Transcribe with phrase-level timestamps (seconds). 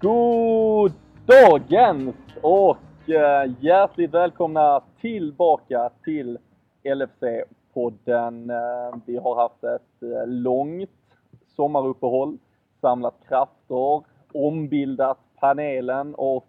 [0.00, 0.92] God
[1.26, 6.38] dagens och eh, hjärtligt välkomna tillbaka till
[6.84, 8.50] LFC-podden.
[8.50, 10.90] Eh, vi har haft ett eh, långt
[11.56, 12.38] sommaruppehåll,
[12.80, 14.02] samlat krafter,
[14.32, 16.46] ombildat panelen och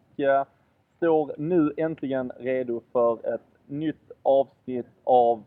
[0.97, 5.44] står nu äntligen redo för ett nytt avsnitt av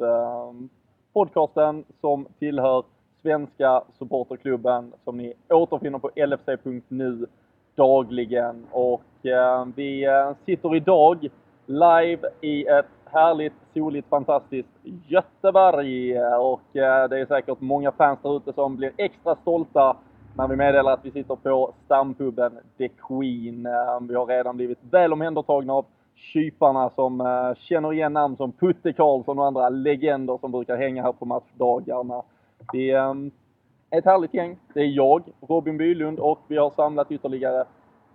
[1.12, 2.84] podcasten som tillhör
[3.22, 7.26] Svenska Supporterklubben som ni återfinner på lfc.nu
[7.74, 8.66] dagligen.
[8.70, 11.28] Och eh, vi eh, sitter idag
[11.66, 14.68] live i ett härligt, soligt, fantastiskt
[15.08, 16.18] Göteborg.
[16.20, 19.96] Och eh, det är säkert många fans där ute som blir extra stolta
[20.36, 23.66] när vi meddelar att vi sitter på stampuben The Queen.
[23.66, 28.52] Eh, vi har redan blivit väl omhändertagna av kyparna som eh, känner igen namn som
[28.52, 32.22] Putte Karlsson och andra legender som brukar hänga här på matchdagarna.
[32.72, 33.14] Vi eh,
[33.92, 34.56] ett härligt gäng.
[34.74, 37.64] Det är jag, Robin Bylund och vi har samlat ytterligare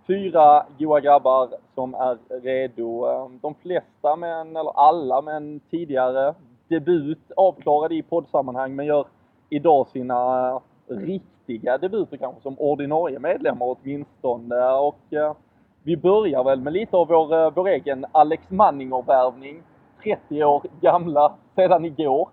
[0.06, 3.06] fyra goa grabbar som är redo.
[3.06, 6.34] Ehm, de flesta, men, eller alla, med en tidigare
[6.68, 9.06] debut avklarade i poddsammanhang men gör
[9.50, 14.64] idag sina riktiga debuter kanske som ordinarie medlemmar åtminstone.
[14.64, 15.34] Och eh,
[15.82, 19.62] vi börjar väl med lite av vår, eh, vår egen Alex Manninger-värvning.
[20.04, 22.28] 30 år gamla sedan igår.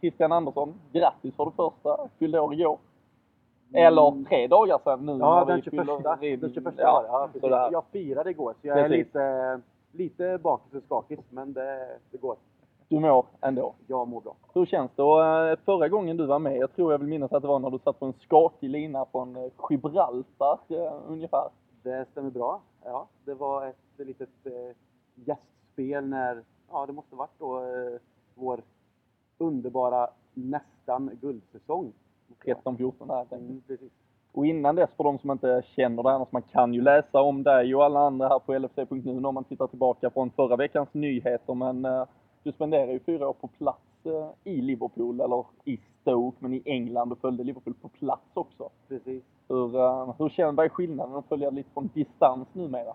[0.00, 2.08] Christian Andersson, grattis för det första.
[2.18, 2.78] Fyllde år igår.
[3.72, 4.24] Eller mm.
[4.24, 5.18] tre dagar sedan nu.
[5.20, 5.86] Ja, den 21.
[6.40, 8.92] Den 21 ja, ja, Jag firade igår, så jag precis.
[8.92, 9.60] är lite,
[9.92, 12.36] lite bakis och skakig, men det, det går.
[12.88, 13.74] Du mår ändå?
[13.86, 14.36] Jag mår bra.
[14.54, 15.02] Hur känns det?
[15.02, 17.58] Och, eh, förra gången du var med, jag tror jag vill minnas att det var
[17.58, 21.48] när du satt på en skakig lina från eh, Gibraltar uh, ungefär.
[21.82, 22.60] Det stämmer bra.
[22.84, 24.28] Ja, det var ett litet
[25.14, 27.62] gästspel när, ja det måste varit då
[28.34, 28.60] vår
[29.38, 31.92] underbara nästan guldsäsong.
[32.44, 33.92] 13-14 där mm, precis.
[34.32, 37.42] Och innan dess, för de som inte känner det, annars man kan ju läsa om
[37.42, 41.54] dig och alla andra här på LFC.nu om man tittar tillbaka från förra veckans nyheter.
[41.54, 42.04] Men uh,
[42.42, 46.62] du spenderade ju fyra år på plats uh, i Liverpool, eller i Stoke, men i
[46.64, 48.70] England och följde Liverpool på plats också.
[48.88, 49.24] Precis.
[49.48, 52.94] Hur, uh, hur känner du skillnaden att följa lite från distans numera?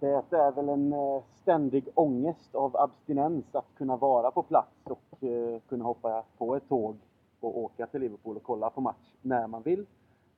[0.00, 0.94] Det är väl en
[1.42, 5.20] ständig ångest av abstinens att kunna vara på plats och
[5.68, 6.96] kunna hoppa på ett tåg
[7.40, 9.86] och åka till Liverpool och kolla på match när man vill.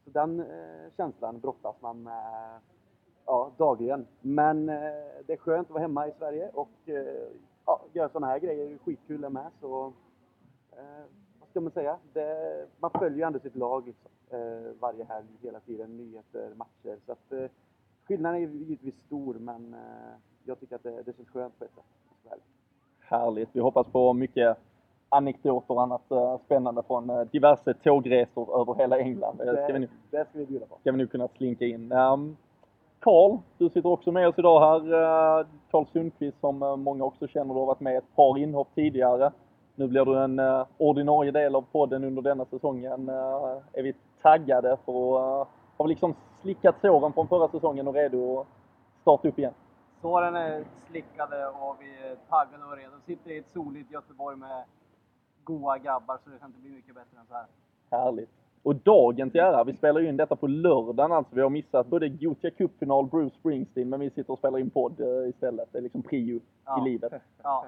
[0.05, 2.61] Så den eh, känslan brottas man med
[3.27, 4.07] ja, dagligen.
[4.21, 4.75] Men eh,
[5.27, 7.29] det är skönt att vara hemma i Sverige och eh,
[7.67, 9.51] ja, göra sådana här grejer är skitkul det med.
[9.61, 9.93] Så,
[10.73, 11.05] eh,
[11.41, 11.99] vad ska man säga?
[12.13, 16.99] Det, man följer ju ändå sitt lag liksom, eh, varje helg, hela tiden, nyheter, matcher.
[17.07, 17.51] Så att, eh,
[18.05, 21.75] skillnaden är givetvis stor men eh, jag tycker att det, det känns skönt på ett
[21.75, 21.85] sätt.
[22.99, 23.49] Härligt!
[23.53, 24.59] Vi hoppas på mycket
[25.11, 29.39] anekdoter och annat uh, spännande från uh, diverse tågresor över hela England.
[29.39, 30.77] Det, ska vi nu, det ska vi bjuda på.
[30.81, 31.93] ska vi nu kunna slinka in.
[31.93, 32.37] Um,
[33.01, 35.47] Karl, du sitter också med oss idag här.
[35.71, 39.33] Karl Sundqvist som många också känner, du har varit med ett par inhopp tidigare.
[39.75, 40.41] Nu blir du en
[40.79, 43.09] ordinarie del av podden under denna säsongen.
[43.09, 45.49] Är vi taggade för att...
[45.77, 48.47] Har vi liksom slickat såren från förra säsongen och redo att
[49.01, 49.55] starta upp igen?
[50.01, 52.93] Såren är slickade och vi är taggade och redo.
[53.07, 54.65] Sitter i ett soligt Göteborg med
[55.51, 57.47] goa grabbar så det kan inte bli mycket bättre än så här.
[57.91, 58.31] Härligt.
[58.63, 61.35] Och dagen till ära, vi spelar ju in detta på lördagen alltså.
[61.35, 65.01] Vi har missat både Gothia Cup-final, Bruce Springsteen, men vi sitter och spelar in podd
[65.01, 65.69] uh, istället.
[65.73, 66.81] Det är liksom prio ja.
[66.81, 67.13] i livet.
[67.43, 67.67] Ja,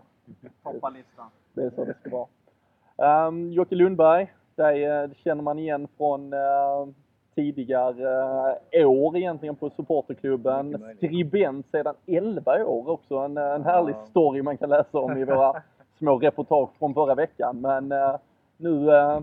[0.63, 1.27] toppa listan.
[1.55, 3.29] Det är så det ska vara.
[3.29, 6.89] Um, Jocke Lundberg, dig uh, känner man igen från uh,
[7.35, 10.85] tidigare uh, år egentligen på supporterklubben.
[10.97, 13.17] Skribent sedan 11 år också.
[13.17, 15.63] En, en härlig story man kan läsa om i våra
[16.03, 17.61] små reportage från förra veckan.
[17.61, 18.17] Men eh,
[18.57, 19.23] nu eh,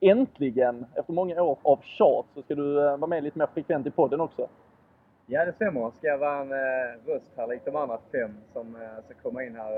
[0.00, 3.86] äntligen, efter många år av tjat, så ska du eh, vara med lite mer frekvent
[3.86, 4.48] i podden också.
[5.26, 5.90] Ja, det stämmer.
[5.90, 6.50] Ska jag vara en
[7.06, 9.72] röst här likt de andra fem som ska komma in här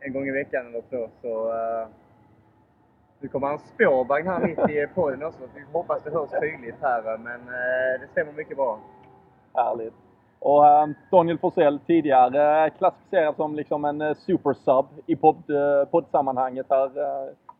[0.00, 1.08] en gång i veckan eller så.
[1.22, 1.52] så
[3.20, 5.40] nu kommer en spårvagn här mitt i podden också.
[5.54, 7.46] Vi hoppas det hörs tydligt här, men
[8.00, 8.80] det stämmer mycket bra.
[9.54, 10.09] Härligt.
[10.40, 16.66] Och äh, Daniel Forsell tidigare klassificerad som liksom en äh, supersub i podd, äh, poddsammanhanget
[16.70, 16.90] här.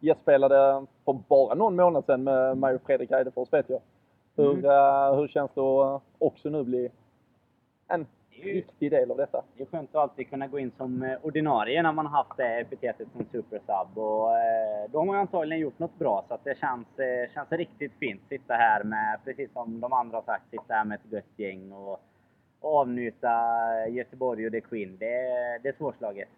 [0.03, 3.81] Gästspelade för bara någon månad sedan med mig och Fredrik Eidefors vet jag.
[4.37, 5.17] Hur, mm.
[5.17, 6.89] hur känns det att också nu bli
[7.89, 8.07] en
[8.43, 9.43] viktig del av detta?
[9.57, 12.61] Det är skönt att alltid kunna gå in som ordinarie när man har haft det
[12.61, 13.99] epitetet som supersub.
[13.99, 14.29] Och,
[14.91, 16.87] då har man antagligen gjort något bra så att det känns,
[17.35, 18.23] känns riktigt fint.
[18.29, 21.73] Sitta här med, precis som de andra har sagt, sitta här med ett gött gäng.
[21.73, 22.01] Och,
[22.61, 23.29] avnjuta
[23.89, 24.97] Göteborg och The Queen.
[24.99, 25.17] Det,
[25.63, 26.29] det är svårslaget.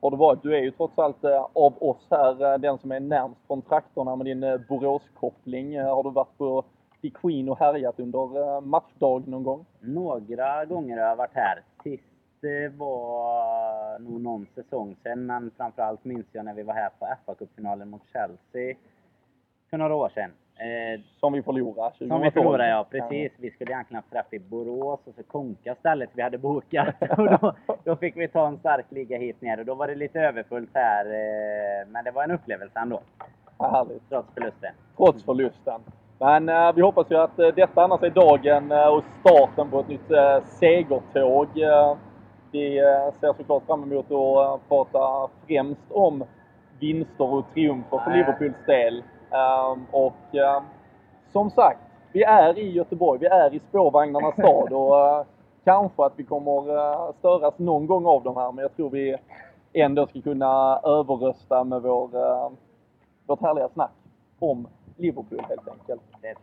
[0.00, 2.92] Har det varit, du är ju trots allt eh, av oss här eh, den som
[2.92, 5.80] är närmst från trakterna med din eh, Boråskoppling.
[5.80, 9.64] Har du varit på riktig queen och härjat under matchdag någon gång?
[9.80, 11.62] Några gånger har jag varit här.
[11.82, 12.02] Sist
[12.76, 17.84] var nog någon säsong sedan, men framförallt minns jag när vi var här på FA-cupfinalen
[17.84, 18.76] mot Chelsea
[19.70, 20.30] för några år sedan.
[20.60, 22.08] Eh, som vi förlorade 2012.
[22.08, 22.86] Som vi förlorade, ja.
[22.90, 23.32] Precis.
[23.36, 26.94] Vi skulle egentligen ha träff i Borås och så Konka stället vi hade bokat.
[27.18, 29.94] och då, då, fick vi ta en stark liga hit ner och då var det
[29.94, 31.04] lite överfullt här.
[31.04, 33.00] Eh, men det var en upplevelse ändå.
[33.58, 34.08] Härligt.
[34.08, 34.70] Trots förlusten.
[34.96, 35.80] Trots förlusten.
[36.18, 39.80] Men eh, vi hoppas ju att eh, detta annars är dagen eh, och starten på
[39.80, 41.48] ett nytt eh, segertåg.
[42.52, 42.80] vi
[43.20, 46.24] ser såklart fram emot att prata främst om
[46.80, 49.02] vinster och triumfer för Liverpools del.
[49.30, 50.64] Um, och um,
[51.32, 51.80] som sagt,
[52.12, 55.24] vi är i Göteborg, vi är i spårvagnarnas stad och uh,
[55.64, 59.16] kanske att vi kommer uh, störas någon gång av de här men jag tror vi
[59.72, 62.50] ändå ska kunna överrösta med vår, uh,
[63.26, 63.92] vårt härliga snack
[64.38, 66.02] om Liverpool helt enkelt.
[66.20, 66.36] Det är.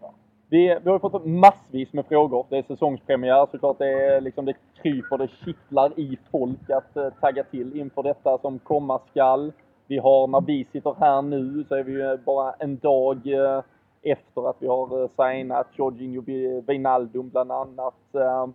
[0.50, 2.46] Vi, vi har fått massvis med frågor.
[2.50, 3.78] Det är säsongspremiär såklart.
[3.78, 8.38] Det, är liksom, det kryper, det kittlar i folk att uh, tagga till inför detta
[8.38, 9.52] som komma skall.
[9.88, 13.64] Vi har, när vi sitter här nu, så är vi ju bara en dag eh,
[14.02, 16.22] efter att vi har eh, signat Jorginho
[16.62, 18.16] Wijnaldum bland annat.
[18.16, 18.48] Eh,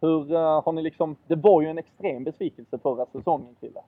[0.00, 3.80] hur har ni liksom, det var ju en extrem besvikelse förra säsongen Krille.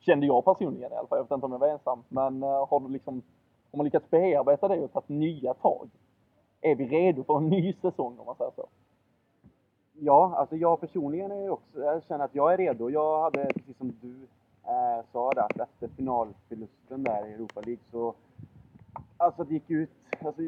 [0.00, 2.02] Kände jag personligen i alla fall, jag vet inte om jag var ensam.
[2.08, 3.22] Men har du liksom,
[3.70, 5.88] har man lyckats bearbeta det och tagit nya tag?
[6.60, 8.66] Är vi redo för en ny säsong om man säger så?
[9.92, 12.90] Ja, alltså jag personligen är också, jag känner att jag är redo.
[12.90, 14.26] Jag hade, precis som du
[14.66, 18.14] eh, sa det att efter finalförlusten där i Europa League så
[19.16, 19.90] Alltså det gick ut,
[20.24, 20.42] alltså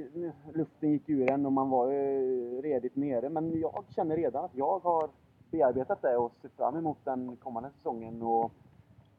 [0.55, 3.29] luften gick ur en och man var ju redigt nere.
[3.29, 5.11] Men jag känner redan att jag har
[5.51, 8.23] bearbetat det och ser fram emot den kommande säsongen.
[8.23, 8.53] Och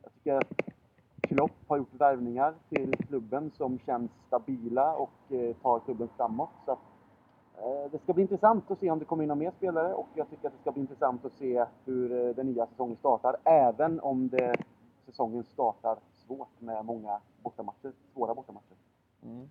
[0.04, 0.62] jag tycker att
[1.22, 6.50] Klopp har gjort värvningar till klubben som känns stabila och eh, tar klubben framåt.
[6.66, 6.80] Så att,
[7.58, 10.08] eh, det ska bli intressant att se om det kommer in några mer spelare och
[10.14, 13.36] jag tycker att det ska bli intressant att se hur eh, den nya säsongen startar.
[13.44, 14.56] Även om det
[15.08, 18.76] säsongen startar svårt med många bortamatcher, svåra bortamatcher.
[19.24, 19.50] Mm.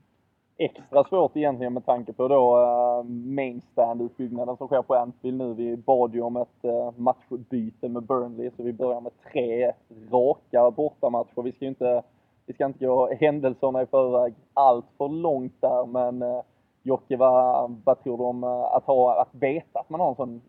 [0.58, 5.54] Extra svårt egentligen med tanke på då eh, uh, mainstand-utbyggnaden som sker på Anfield nu.
[5.54, 9.72] Vi bad ju om ett eh, uh, matchbyte med Burnley så vi börjar med tre
[10.10, 11.42] raka bortamatcher.
[11.42, 12.02] Vi ska ju inte,
[12.46, 16.42] vi ska inte gå händelserna i förväg allt för långt där men uh,
[16.82, 20.40] Jocke, vad, vad tror du om att, ha, att veta att man har en sån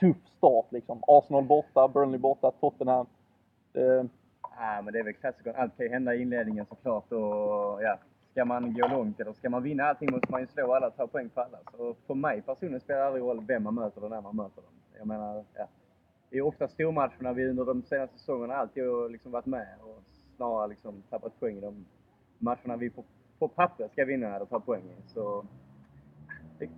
[0.00, 1.02] tuff start liksom?
[1.06, 3.06] Arsenal borta, Burnley borta, Tottenham.
[4.58, 5.54] Ja, men det är väl klassikern.
[5.56, 7.12] Allt kan ju hända i inledningen såklart.
[7.12, 7.98] Och, ja,
[8.30, 10.96] ska man gå långt eller ska man vinna allting måste man ju slå alla, och
[10.96, 11.58] ta poäng på alla.
[11.76, 14.62] Så för mig personligen spelar det aldrig roll vem man möter och när man möter
[14.62, 14.70] dem.
[14.98, 15.68] Jag menar, ja.
[16.30, 20.02] Det är ofta stormatcherna vi under de senaste säsongerna alltid har liksom varit med och
[20.36, 21.86] snarare liksom tappat poäng i de
[22.38, 23.04] matcherna vi på,
[23.38, 25.08] på papper ska vinna eller ta poäng i.
[25.08, 25.44] Så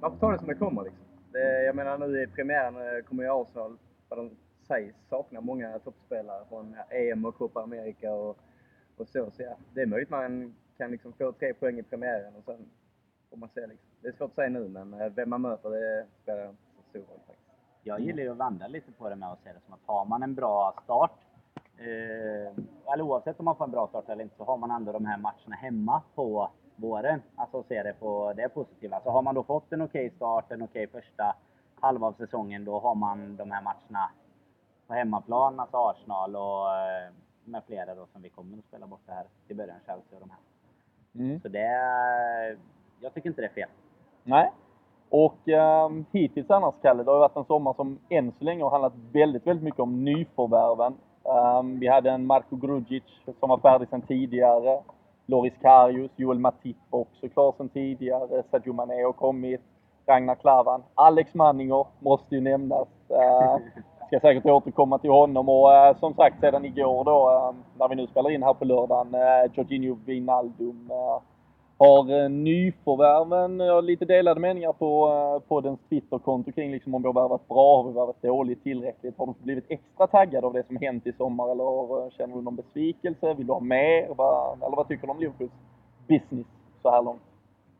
[0.00, 1.04] man får ta det som det kommer liksom.
[1.32, 3.78] Det, jag menar nu i premiären eh, kommer ju Arsenal,
[4.08, 4.30] de
[4.68, 8.38] sig saknar många toppspelare från EM och Copa America och,
[8.96, 9.30] och så.
[9.30, 12.68] Så ja, det är möjligt man kan liksom få tre poäng i premiären och sen
[13.30, 13.88] får man se liksom.
[14.00, 16.82] Det är svårt att säga nu men eh, vem man möter det spelar inte så
[16.90, 17.48] stor roll faktiskt.
[17.82, 20.04] Jag gillar ju att vända lite på det med att se det som att har
[20.04, 21.18] man en bra start
[21.78, 24.92] eh, eller oavsett om man får en bra start eller inte så har man ändå
[24.92, 27.22] de här matcherna hemma på våren.
[27.36, 28.90] Alltså se det på det positiva.
[28.90, 31.36] Så alltså, har man då fått en okej okay start, en okej okay första
[31.80, 34.10] halva av säsongen, då har man de här matcherna
[34.88, 37.12] på hemmaplan, alltså Arsenal och eh,
[37.44, 40.30] med flera då som vi kommer att spela borta här i början, Chelsea och de
[40.30, 40.40] här.
[41.24, 41.40] Mm.
[41.40, 41.68] Så det,
[43.00, 43.68] jag tycker inte det är fel.
[44.24, 44.52] Nej.
[45.10, 48.70] Och eh, hittills annars, Kalle, det har varit en sommar som än så länge har
[48.70, 50.94] handlat väldigt, väldigt mycket om nyförvärven.
[51.22, 53.02] Um, vi hade en Marko Grudzic
[53.40, 54.82] som var färdig sedan tidigare.
[55.26, 58.42] Loris Karius, Joel Matip också klar sedan tidigare.
[58.50, 59.60] Sadio Mané har kommit.
[60.06, 60.82] Ragnar Klavan.
[60.94, 62.88] Alex Manninger måste ju nämnas.
[63.10, 63.56] Uh,
[64.08, 67.94] ska säkert återkomma till honom och eh, som sagt sedan igår då eh, när vi
[67.94, 71.22] nu spelar in här på lördagen, eh, Jorginho Wijnaldum eh,
[71.78, 76.94] har eh, nyförvärven, jag har lite delade meningar på, eh, på den Twitterkonto kring liksom
[76.94, 79.18] om vi har värvat bra, har vi värvat dåligt, tillräckligt?
[79.18, 82.42] Har du blivit extra taggad av det som hänt i sommar eller eh, känner du
[82.42, 83.34] någon besvikelse?
[83.34, 84.14] Vill du ha mer?
[84.14, 85.52] Va, eller vad tycker du om Liverpools
[86.08, 86.46] business
[86.82, 87.22] så här långt?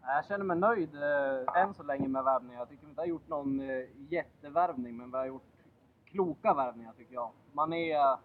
[0.03, 2.59] Jag känner mig nöjd eh, än så länge med värvningen.
[2.59, 5.58] Jag tycker vi inte har gjort någon eh, jättevärvning, men vi har gjort
[6.11, 7.31] kloka värvningar tycker jag.
[7.53, 8.19] Man är eh,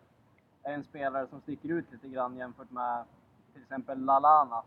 [0.63, 3.03] en spelare som sticker ut lite grann jämfört med
[3.53, 4.63] till exempel Lalana.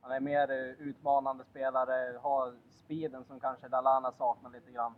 [0.00, 4.94] Han är mer eh, utmanande spelare, har speeden som kanske Lalana saknar lite grann.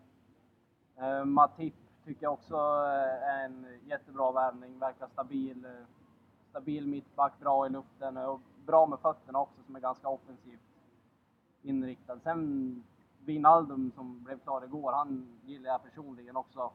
[0.96, 5.66] Eh, Matip tycker jag också är en jättebra värvning, verkar stabil.
[6.50, 10.60] Stabil mittback, bra i luften och bra med fötterna också som är ganska offensivt
[11.62, 12.20] inriktad.
[12.20, 12.84] Sen
[13.24, 16.70] Wijnaldum som blev klar igår, han gillar jag personligen också.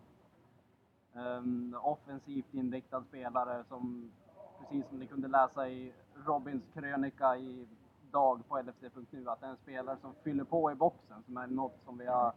[1.16, 4.12] Um, offensivt inriktad spelare som,
[4.60, 5.94] precis som ni kunde läsa i
[6.26, 7.68] Robins krönika i
[8.12, 11.48] dag på LFC.nu, att det är en spelare som fyller på i boxen, som är
[11.48, 12.34] något som vi har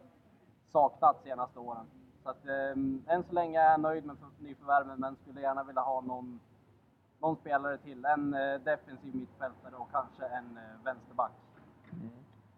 [0.71, 1.85] saknat de senaste åren.
[2.23, 5.81] Så att, um, än så länge är jag nöjd med nyförvärven, men skulle gärna vilja
[5.81, 6.39] ha någon,
[7.19, 8.05] någon spelare till.
[8.05, 11.46] En uh, defensiv mittfältare och kanske en uh, vänsterback.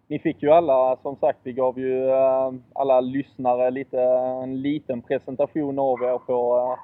[0.10, 4.02] Ni fick ju alla, som sagt, vi gav ju uh, alla lyssnare lite,
[4.44, 6.78] en liten presentation av er på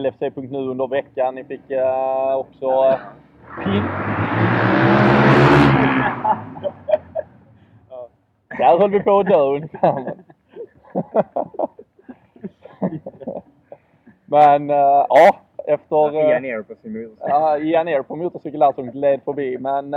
[0.00, 1.34] LFC.nu under veckan.
[1.34, 1.60] Ni fick
[2.36, 2.98] också
[3.64, 3.82] pin...
[8.58, 10.14] Där höll vi på att dö ungefär.
[14.24, 15.36] Men ja,
[15.66, 16.14] efter...
[16.30, 17.28] Ian ner på sin motorcykel.
[17.28, 19.58] Ja, Ian ner på motorcykel här som gled förbi.
[19.58, 19.90] Men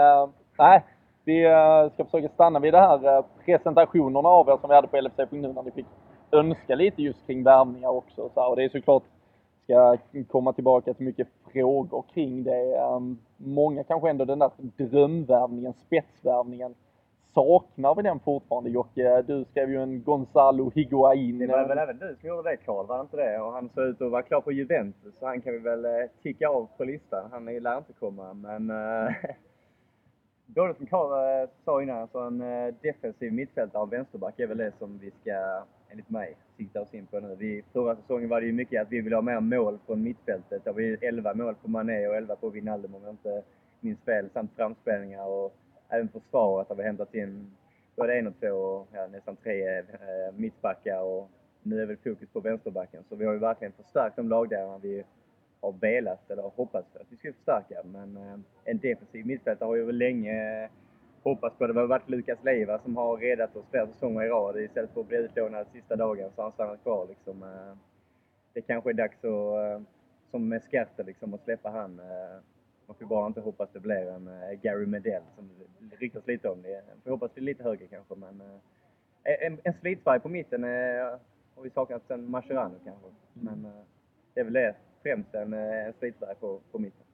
[0.58, 0.84] nej,
[1.26, 4.88] vi eh, ska försöka stanna vid de här eh, presentationerna av er som vi hade
[4.88, 5.86] på LFC.nu när ni fick
[6.32, 8.30] önska lite just kring värvningar också.
[8.34, 9.04] Så, och det är såklart,
[9.64, 12.76] ska komma tillbaka till mycket frågor kring det.
[12.76, 16.76] Ehm, många kanske ändå den där drömvärvningen, spetsvärvningen
[17.34, 19.22] saknar vi den fortfarande Jocke?
[19.22, 21.40] Du skrev ju en Gonzalo Higuain.
[21.40, 23.40] Det var väl även du som gjorde det Karl, var det inte det?
[23.40, 25.92] Och han såg ut att vara klar på Juventus, så han kan vi väl eh,
[26.24, 27.30] ticka av på listan.
[27.32, 28.72] Han lär inte komma, men...
[30.56, 34.58] Både som Karl eh, sa innan, alltså en eh, defensiv mittfältare och vänsterback är väl
[34.58, 37.36] det som vi ska, enligt mig, sikta oss in på nu.
[37.40, 40.64] Vi, förra säsongen var det ju mycket att vi ville ha mer mål från mittfältet.
[40.64, 43.44] Det var ju 11 mål på Mané och 11 på Wijnaldum om jag inte
[43.80, 45.56] minns fel, samt framspelningar och
[45.90, 47.52] även försvaret har vi hämtat in
[47.96, 49.84] både en och två och ja, nästan tre eh,
[50.36, 51.30] mittbackar och
[51.64, 53.04] nu är väl fokus på vänsterbacken.
[53.10, 55.04] Så vi har ju verkligen förstärkt de lagdelarna vi
[55.64, 57.82] har velat eller hoppats att vi skulle förstärka.
[57.84, 60.70] Men eh, en defensiv mittfältare har ju länge eh,
[61.24, 61.68] hoppats på.
[61.68, 65.02] Det har varit Lukas Leiva som har redat oss flera säsonger i rad istället för
[65.02, 67.44] att bli utlånad sista dagen så har han stannat kvar liksom.
[67.44, 67.78] Eh.
[68.54, 69.82] Det kanske är dags att,
[70.32, 72.02] som med Skärte liksom, att släppa han.
[72.86, 74.30] Man får bara inte hoppas det blir en
[74.62, 76.62] Gary Medell som det ryktas lite om.
[76.62, 78.42] Det får hoppas det är lite högre kanske men
[79.24, 80.64] en, en slitfärg på mitten
[81.56, 83.08] har vi saknat sen Mascherano kanske.
[83.34, 83.68] Men
[84.34, 85.94] det är väl det främst en, en
[86.40, 87.06] på, på mitten.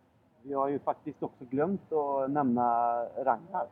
[0.44, 3.68] Vi har ju faktiskt också glömt att nämna Ragnar.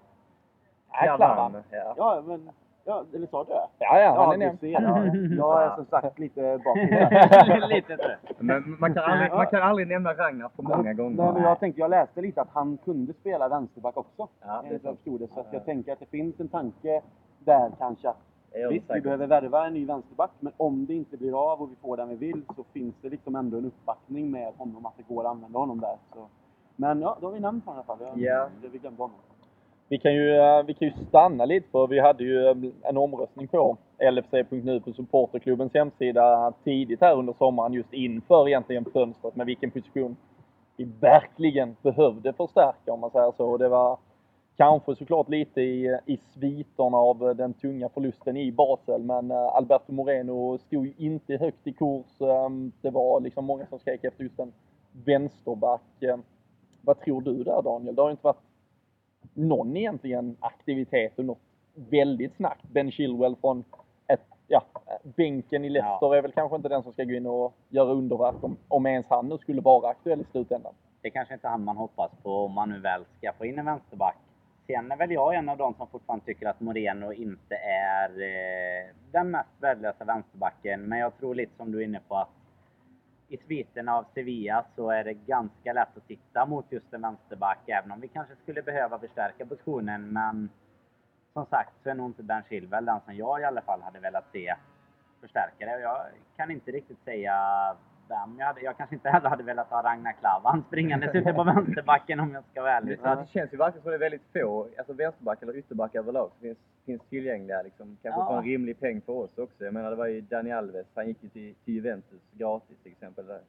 [0.92, 1.64] Ja, Klavan.
[1.72, 1.94] Ja.
[1.98, 2.50] ja, men
[2.90, 3.68] Ja, eller sa du det?
[3.80, 5.06] Ja, ja, han ja, är ser, ja.
[5.38, 10.14] Jag är som sagt lite bakis Lite Men man kan, aldrig, man kan aldrig nämna
[10.14, 11.24] Ragnar för många gånger.
[11.24, 14.28] Nej, men jag tänkte, jag läste lite att han kunde spela vänsterback också.
[14.42, 15.28] Ja, enligt jag förstod det.
[15.28, 17.02] Så att jag tänker att det finns en tanke
[17.40, 18.18] där kanske att
[18.70, 21.76] Visst, vi behöver värva en ny vänsterback, men om det inte blir av och vi
[21.76, 25.14] får den vi vill så finns det liksom ändå en uppbackning med honom att det
[25.14, 25.98] går att använda honom där.
[26.14, 26.28] Så.
[26.76, 28.20] Men ja, då har vi nämnt honom i alla fall.
[28.20, 28.50] Yeah.
[28.72, 29.16] Vi glömde honom.
[29.90, 32.98] Vi kan, ju, eh, vi kan ju stanna lite för vi hade ju eh, en
[32.98, 33.78] omröstning på
[34.12, 40.16] LFC.nu på supporterklubbens hemsida tidigt här under sommaren just inför egentligen fönstret med vilken position
[40.78, 43.46] vi verkligen behövde förstärka om man säger så.
[43.46, 43.98] Och det var
[44.58, 49.92] kanske såklart lite i, i sviterna av den tunga förlusten i Basel men eh, Alberto
[49.92, 52.18] Moreno stod ju inte högt i kurs.
[52.82, 54.54] Det var liksom många som skrek efter just en
[54.92, 56.04] vänsterback.
[56.82, 57.96] Vad tror du där Daniel?
[57.96, 58.44] Det har ju inte varit
[59.34, 61.42] någon egentligen aktivitet och något
[61.74, 62.64] väldigt snabbt.
[62.64, 63.64] Ben Chilwell från
[64.08, 64.62] ett, ja,
[65.04, 66.16] bänken i Leicester ja.
[66.16, 69.06] är väl kanske inte den som ska gå in och göra underverk om, om ens
[69.10, 70.74] han nu skulle vara aktuell i slutändan.
[71.02, 73.60] Det är kanske inte han man hoppas på om man nu väl ska få in
[73.60, 74.18] en vänsterback.
[74.68, 78.96] Sen är väl jag en av de som fortfarande tycker att Moreno inte är eh,
[79.12, 80.82] den mest värdelösa vänsterbacken.
[80.82, 82.30] Men jag tror lite som du är inne på att
[83.28, 87.60] i sviten av Sevilla så är det ganska lätt att titta mot just en vänsterback,
[87.68, 90.14] även om vi kanske skulle behöva förstärka positionen.
[90.14, 90.50] Men
[91.34, 94.00] som sagt så är nog inte Ben Chilwell den som jag i alla fall hade
[94.00, 94.56] velat se
[95.22, 95.80] förstärka det.
[95.80, 96.06] Jag
[96.38, 97.36] kan inte riktigt säga
[98.10, 98.62] vem jag hade.
[98.62, 102.44] Jag kanske inte heller hade velat ha Ragnar Klavan springandes ute på vänsterbacken om jag
[102.52, 103.00] ska vara ärlig.
[103.00, 106.30] Så det känns ju verkligen som det är väldigt få, alltså vänsterback eller ytterback överlag,
[106.32, 107.98] som finns, finns tillgängliga liksom.
[108.02, 108.28] Kanske ja.
[108.28, 109.66] för en rimlig peng för oss också.
[109.66, 112.92] Jag menar det var ju Dani Alves, han gick ju till, till Juventus gratis till
[112.92, 113.28] exempel.
[113.28, 113.42] Där.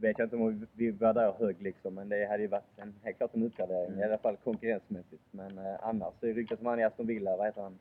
[0.00, 2.94] Vet jag inte om vi var där hög liksom, men det hade ju varit en,
[3.02, 3.88] helt klart en utvärdering.
[3.88, 4.00] Mm.
[4.00, 5.22] I alla fall konkurrensmässigt.
[5.30, 7.78] Men eh, annars det ryktas om han i Aston Villa, vad heter han?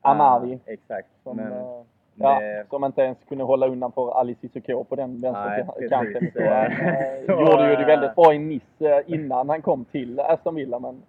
[0.00, 0.52] Amavi.
[0.52, 1.08] Uh, exakt.
[1.22, 1.82] Som, men, uh,
[2.14, 2.66] Ja, det...
[2.70, 6.30] som inte ens kunde hålla undan för Ali Cissoko på den vänsterkanten.
[6.32, 10.54] Så eh, gjorde ju det väldigt bra i Nice eh, innan han kom till Aston
[10.54, 10.78] Villa.
[10.78, 11.02] Men det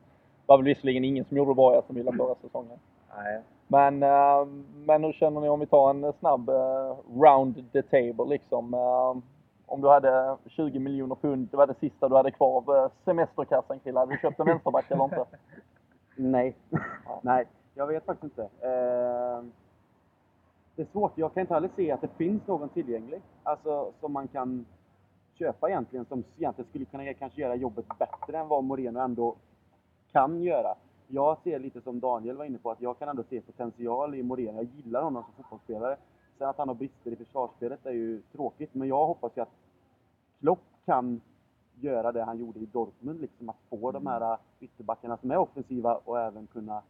[0.45, 2.79] var väl visserligen ingen som gjorde det bra i Aston Villa förra säsongen.
[3.17, 3.41] Nej.
[3.67, 4.45] Men, eh,
[4.86, 6.50] men hur känner ni om vi tar en snabb
[7.15, 8.74] round the table liksom?
[9.65, 13.79] Om du hade 20 miljoner pund, det var det sista du hade kvar av semesterkassan
[13.79, 14.00] Krille.
[14.00, 15.25] Hade du köpt en vänsterback eller inte?
[16.15, 16.55] Nej.
[17.22, 17.45] Nej,
[17.75, 18.50] jag vet faktiskt inte.
[20.75, 21.17] Det är svårt.
[21.17, 23.21] Jag kan inte heller se att det finns någon tillgänglig.
[23.43, 24.65] Alltså som man kan
[25.33, 29.35] köpa egentligen, som egentligen skulle kunna kanske göra jobbet bättre än vad Moreno ändå
[30.11, 30.75] kan göra.
[31.07, 34.23] Jag ser lite som Daniel var inne på, att jag kan ändå se potential i
[34.23, 34.55] Moreno.
[34.57, 35.97] Jag gillar honom som fotbollsspelare.
[36.37, 39.51] Sen att han har brister i försvarsspelet är ju tråkigt, men jag hoppas ju att
[40.39, 41.21] Klopp kan
[41.79, 45.95] göra det han gjorde i Dortmund, liksom att få de här ytterbackarna som är offensiva
[46.05, 46.81] och även kunna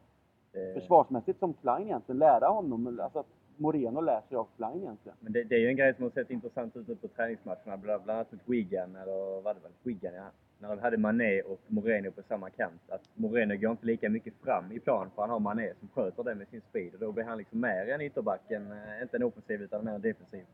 [0.51, 3.25] Det- försvarsmässigt som Klein egentligen, lära honom, alltså att
[3.57, 4.37] Moreno lär sig
[4.77, 5.17] egentligen.
[5.19, 8.09] Men det, det är ju en grej som har sett intressant ut på träningsmatcherna, bland,
[8.09, 10.31] annat mot Wigan, eller vad det var, Wigan ja.
[10.59, 12.81] När de hade Mané och Moreno på samma kant.
[12.89, 16.23] Att Moreno går inte lika mycket fram i plan för han har Mané som sköter
[16.23, 16.93] det med sin speed.
[16.93, 19.91] Och då blir han liksom mer en ytterback, än, eh, inte en offensiv utan mer
[19.91, 20.45] en defensiv.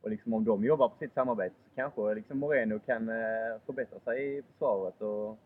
[0.00, 4.00] Och liksom om de jobbar på sitt samarbete så kanske liksom Moreno kan eh, förbättra
[4.00, 5.38] sig i försvaret och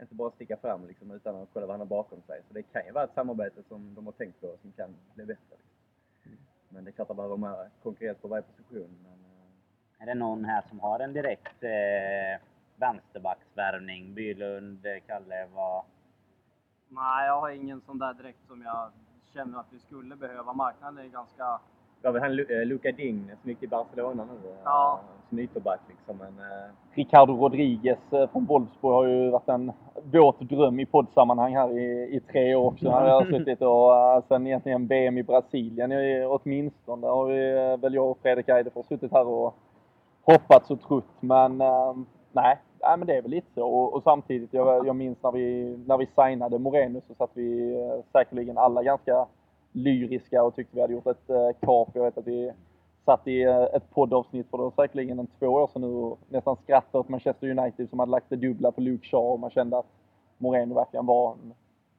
[0.00, 2.40] inte bara sticka fram liksom, utan att kolla vad han har bakom sig.
[2.48, 5.24] Så det kan ju vara ett samarbete som de har tänkt på som kan bli
[5.24, 5.56] bättre.
[5.56, 5.73] Liksom.
[6.74, 8.98] Men det är klart att det behöver mer konkurrens på varje position.
[9.02, 12.42] Men, eh, Är det någon här som har en direkt eh,
[12.76, 14.14] vänsterbacksvärvning?
[14.14, 15.84] Bylund, eh, Kalle, vad...
[16.88, 18.90] Nej, jag har ingen sån där direkt som jag
[19.32, 20.52] känner att vi skulle behöva.
[20.52, 21.60] Marknaden är ganska...
[22.04, 24.48] Det var väl han Lu- eh, Luka Dign som gick till Barcelona nu.
[24.50, 25.00] eh, Ja.
[25.28, 26.16] Som ytterback liksom.
[26.18, 27.98] Men, eh, Ricardo Rodriguez
[28.32, 29.72] från Wolfsburg har ju varit en
[30.12, 32.90] våt dröm i poddsammanhang här i, i tre år också.
[32.90, 37.06] Han har suttit och sen egentligen VM i Brasilien i, åtminstone.
[37.06, 39.54] Där har vi, väl jag och Fredrik Eidefors suttit här och
[40.22, 41.04] hoppats och trott.
[41.20, 41.94] Men eh,
[42.32, 43.66] nej, nej, men det är väl lite så.
[43.68, 47.76] Och, och samtidigt, jag, jag minns när vi, när vi signade Moreno så satt vi
[48.12, 49.26] säkerligen alla ganska
[49.74, 51.88] lyriska och tyckte vi hade gjort ett eh, kap.
[51.94, 52.52] Jag vet att vi
[53.04, 56.18] satt i eh, ett poddavsnitt för det var säkerligen en två år sedan nu och
[56.28, 59.50] nästan skrattade åt Manchester United som hade lagt det dubbla på Luke Shaw och man
[59.50, 59.86] kände att
[60.38, 61.54] Moreno verkligen var en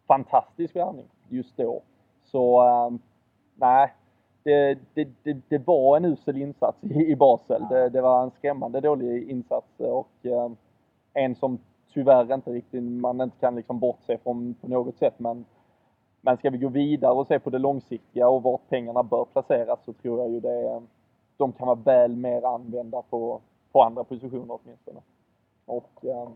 [0.07, 1.81] fantastisk värvning just då.
[2.23, 2.99] Så ehm,
[3.55, 3.93] nej,
[4.43, 7.61] det, det, det, det var en usel insats i, i Basel.
[7.69, 10.55] Det, det var en skrämmande dålig insats och ehm,
[11.13, 11.59] en som
[11.93, 15.13] tyvärr inte riktigt, man inte kan liksom bortse från på något sätt.
[15.17, 15.45] Men,
[16.25, 19.79] men ska vi gå vidare och se på det långsiktiga och vart pengarna bör placeras
[19.85, 20.81] så tror jag ju det,
[21.37, 24.99] de kan vara väl mer använda på, på andra positioner åtminstone.
[25.65, 26.29] Och eh,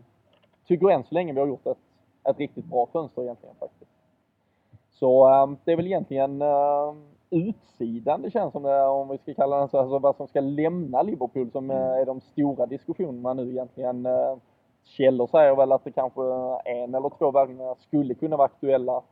[0.66, 1.78] tycker än så länge vi har gjort ett,
[2.24, 3.90] ett riktigt bra fönster egentligen faktiskt.
[4.90, 6.94] Så eh, det är väl egentligen eh,
[7.30, 10.40] utsidan det känns som det, om vi ska kalla det så, alltså vad som ska
[10.40, 14.06] lämna Liverpool som eh, är de stora diskussionerna nu egentligen.
[14.06, 14.36] Eh,
[14.84, 16.22] källor säger väl att det kanske
[16.64, 19.02] en eller två värvningar skulle kunna vara aktuella.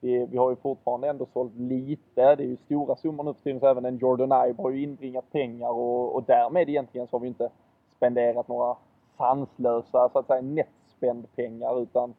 [0.00, 2.36] Vi, vi har ju fortfarande ändå sålt lite.
[2.36, 3.60] Det är ju stora summor nu för tiden.
[3.60, 7.20] Så även en Jordan Ibe har ju inbringat pengar och, och därmed egentligen så har
[7.20, 7.50] vi inte
[7.96, 8.76] spenderat några
[9.16, 12.14] sanslösa så att säga netspendpengar utan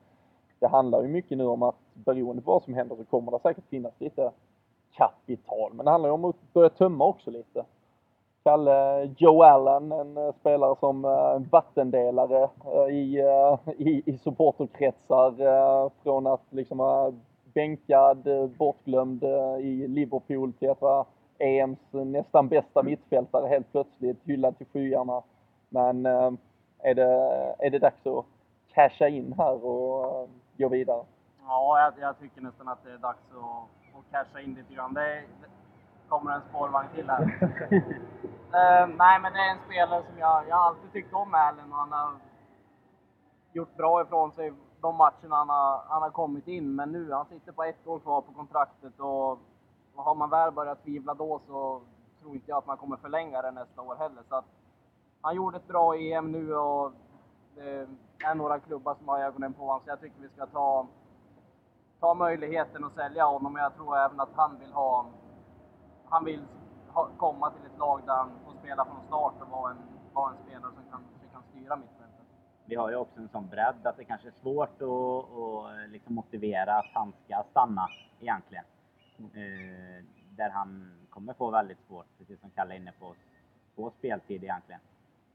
[0.60, 3.40] det handlar ju mycket nu om att beroende på vad som händer så kommer det
[3.40, 4.32] säkert finnas lite
[4.94, 5.74] kapital.
[5.74, 7.66] Men det handlar ju om att börja tömma också lite.
[8.44, 13.24] Kalle Joe Allen, en eh, spelare som eh, vattendelare eh, i,
[13.78, 17.12] i, i supporterkretsar från att liksom ha
[17.54, 21.06] bänkad, eh, bortglömd eh, i Liverpool till att vara
[21.40, 25.22] EMs nästan bästa mittfältare helt plötsligt, hyllad till skyarna.
[25.70, 26.32] Men eh,
[26.80, 27.12] är det,
[27.60, 28.26] är det dags att
[28.74, 31.04] casha in här och eh, gå vidare?
[31.46, 34.94] Ja, jag, jag tycker nästan att det är dags att, att casha in lite grann.
[34.94, 35.24] Det,
[36.10, 37.52] kommer en spårvagn till här.
[38.54, 41.78] Eh, nej, men det är en spelare som jag, jag alltid tyckt om Allen och
[41.78, 42.12] han har
[43.54, 46.76] gjort bra ifrån sig de matcherna han har, han har kommit in.
[46.76, 49.32] Men nu, han sitter på ett år kvar på kontraktet och,
[49.96, 51.82] och har man väl börjat tvivla då så
[52.22, 54.24] tror inte jag att man kommer förlänga det nästa år heller.
[54.30, 54.46] Så att,
[55.22, 56.92] han gjorde ett bra EM nu och
[57.56, 57.88] det
[58.24, 59.82] är några klubbar som har ögonen på honom.
[59.84, 60.88] Så jag tycker vi ska ta,
[62.00, 63.54] ta möjligheten att sälja honom.
[63.54, 65.06] Men jag tror även att han vill ha
[66.10, 66.46] han vill
[66.88, 69.78] ha, komma till ett lag där han får spela från start och vara en,
[70.14, 71.99] vara en spelare som kan, som kan styra mitt
[72.70, 76.16] vi har ju också en sån bredd att det kanske är svårt att, att liksom
[76.16, 77.88] motivera att han ska stanna
[78.20, 78.64] egentligen.
[79.20, 80.06] Eh,
[80.38, 83.16] där han kommer få väldigt svårt, precis som Kalle är inne på,
[83.76, 84.82] få speltid egentligen.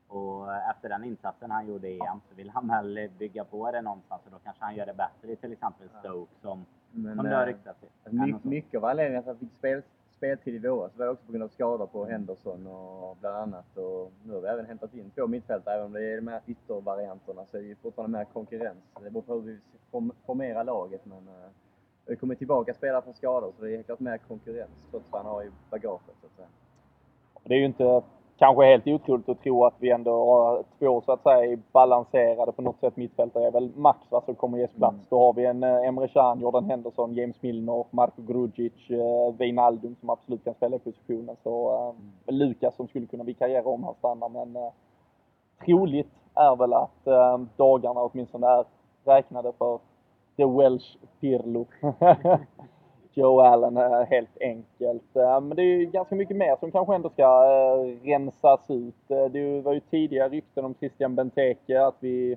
[0.09, 3.83] Och efter den insatsen han gjorde i EM så vill han väl bygga på det
[3.83, 7.25] någonstans och då kanske han gör det bättre i till exempel Stoke som, Men, som
[7.25, 8.13] det har eh, ryktats till.
[8.13, 9.83] My, mycket av anledningen till att han fick spel,
[10.25, 13.77] speltid i våras var också på grund av skador på Henderson och bland annat.
[13.77, 15.75] Och nu har vi även hämtat in två mittfältare.
[15.75, 18.79] Även om det är de här yttervarianterna så är det ju fortfarande mer konkurrens.
[19.03, 19.59] Det beror på hur vi
[20.27, 21.01] formerar laget.
[21.05, 21.51] Men eh,
[22.07, 25.23] vi kommer tillbaka spelare från skador så det är helt klart mer konkurrens trots vad
[25.23, 26.49] han har i bagaget så att säga.
[27.45, 27.85] Det är ju inte
[28.39, 32.63] kanske helt otroligt att tro att vi ändå har två så att säga balanserade på
[32.63, 34.95] något sätt mittfältare är väl max vad som kommer ges plats.
[34.95, 35.07] Mm.
[35.09, 39.97] Då har vi en eh, Emre Can, Jordan Henderson, James Milner, Marko Grudzic, eh, Wijnaldum
[40.01, 41.37] som absolut kan spela i positionen.
[41.43, 42.41] Så eh, mm.
[42.41, 44.73] Lukas som skulle kunna vikariera om han stannar men eh,
[45.65, 48.65] troligt är väl att eh, dagarna åtminstone är
[49.05, 49.79] räknade för
[50.37, 51.67] The Welsh Pirlo.
[53.15, 55.17] Joe Allen eh, helt enkelt.
[55.17, 59.09] Eh, men det är ju ganska mycket mer som kanske ändå ska eh, rensas ut.
[59.09, 62.37] Det var ju tidigare rykten om Christian Benteke att vi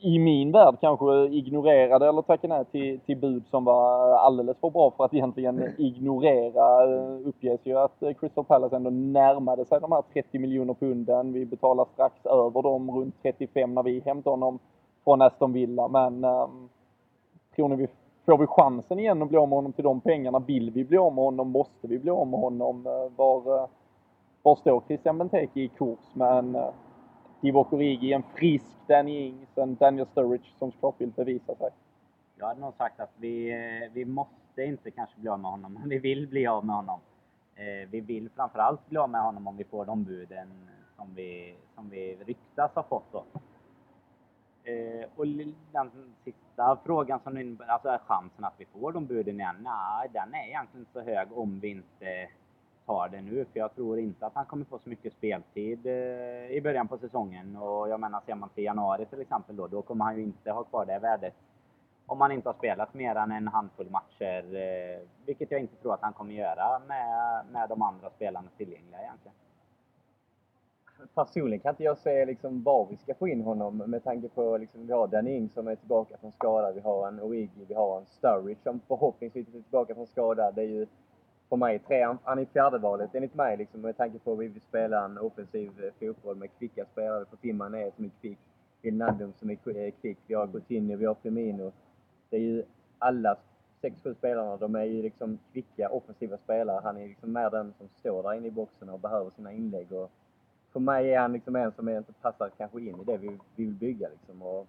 [0.00, 4.70] i min värld kanske ignorerade eller tackade nej till, till bud som var alldeles för
[4.70, 6.86] bra för att egentligen ignorera.
[7.28, 11.32] Uppges ju att Crystal Palace ändå närmade sig de här 30 miljoner punden.
[11.32, 14.58] Vi betalar strax över dem, runt 35 när vi hämtade honom
[15.04, 15.88] från Aston Villa.
[15.88, 16.68] Men ehm,
[17.56, 17.88] tror ni vi
[18.28, 20.38] Får vi chansen igen att bli av med honom till de pengarna?
[20.38, 21.50] Vill vi bli av med honom?
[21.50, 22.86] Måste vi bli av med honom?
[22.86, 23.68] Eh, var, eh,
[24.42, 26.56] var står Christian Benteke i kurs med en
[27.40, 31.70] Divock eh, Origi, en frisk Danny Ings, en Daniel Sturridge som såklart vill bevisa sig?
[32.38, 33.52] Jag hade nog sagt att vi,
[33.92, 37.00] vi måste inte kanske bli av med honom, men vi vill bli av med honom.
[37.90, 40.48] Vi vill framförallt bli av med honom om vi får de buden
[40.96, 43.24] som vi, som vi ryktas ha fått då.
[44.68, 45.26] Eh, och
[45.72, 45.90] den
[46.24, 49.56] sista frågan som innebär alltså är chansen att vi får de buden igen?
[49.60, 52.28] Nej, den är egentligen inte så hög om vi inte
[52.86, 53.44] tar det nu.
[53.52, 56.98] För jag tror inte att han kommer få så mycket speltid eh, i början på
[56.98, 57.56] säsongen.
[57.56, 60.50] Och jag menar, ser man till januari till exempel då, då kommer han ju inte
[60.50, 61.34] ha kvar det värdet.
[62.06, 64.54] Om han inte har spelat mer än en handfull matcher.
[64.56, 69.00] Eh, vilket jag inte tror att han kommer göra med, med de andra spelarna tillgängliga
[69.00, 69.34] egentligen
[71.14, 74.56] personligen kan inte jag se liksom var vi ska få in honom med tanke på
[74.56, 77.74] liksom vi har Danny Ing som är tillbaka från skada, vi har en Origi, vi
[77.74, 80.52] har en Sturridge som förhoppningsvis är tillbaka från skada.
[80.52, 80.86] Det är ju
[81.48, 84.62] för mig tre, han är fjärdevalet enligt mig liksom med tanke på att vi vill
[84.62, 87.24] spela en offensiv eh, fotboll med kvicka spelare.
[87.24, 88.38] För Timman är som är kvick,
[88.82, 91.72] Wijnaldum som är kvick, vi har Coutinho, vi har Firmino.
[92.30, 92.64] Det är ju
[92.98, 93.36] alla
[93.80, 96.80] sex, sju spelarna, de är ju liksom kvicka offensiva spelare.
[96.84, 99.92] Han är liksom mer den som står där inne i boxen och behöver sina inlägg.
[99.92, 100.10] Och
[100.72, 103.64] för mig är han liksom en som inte passar kanske in i det vi, vi
[103.64, 104.42] vill bygga liksom.
[104.42, 104.66] Och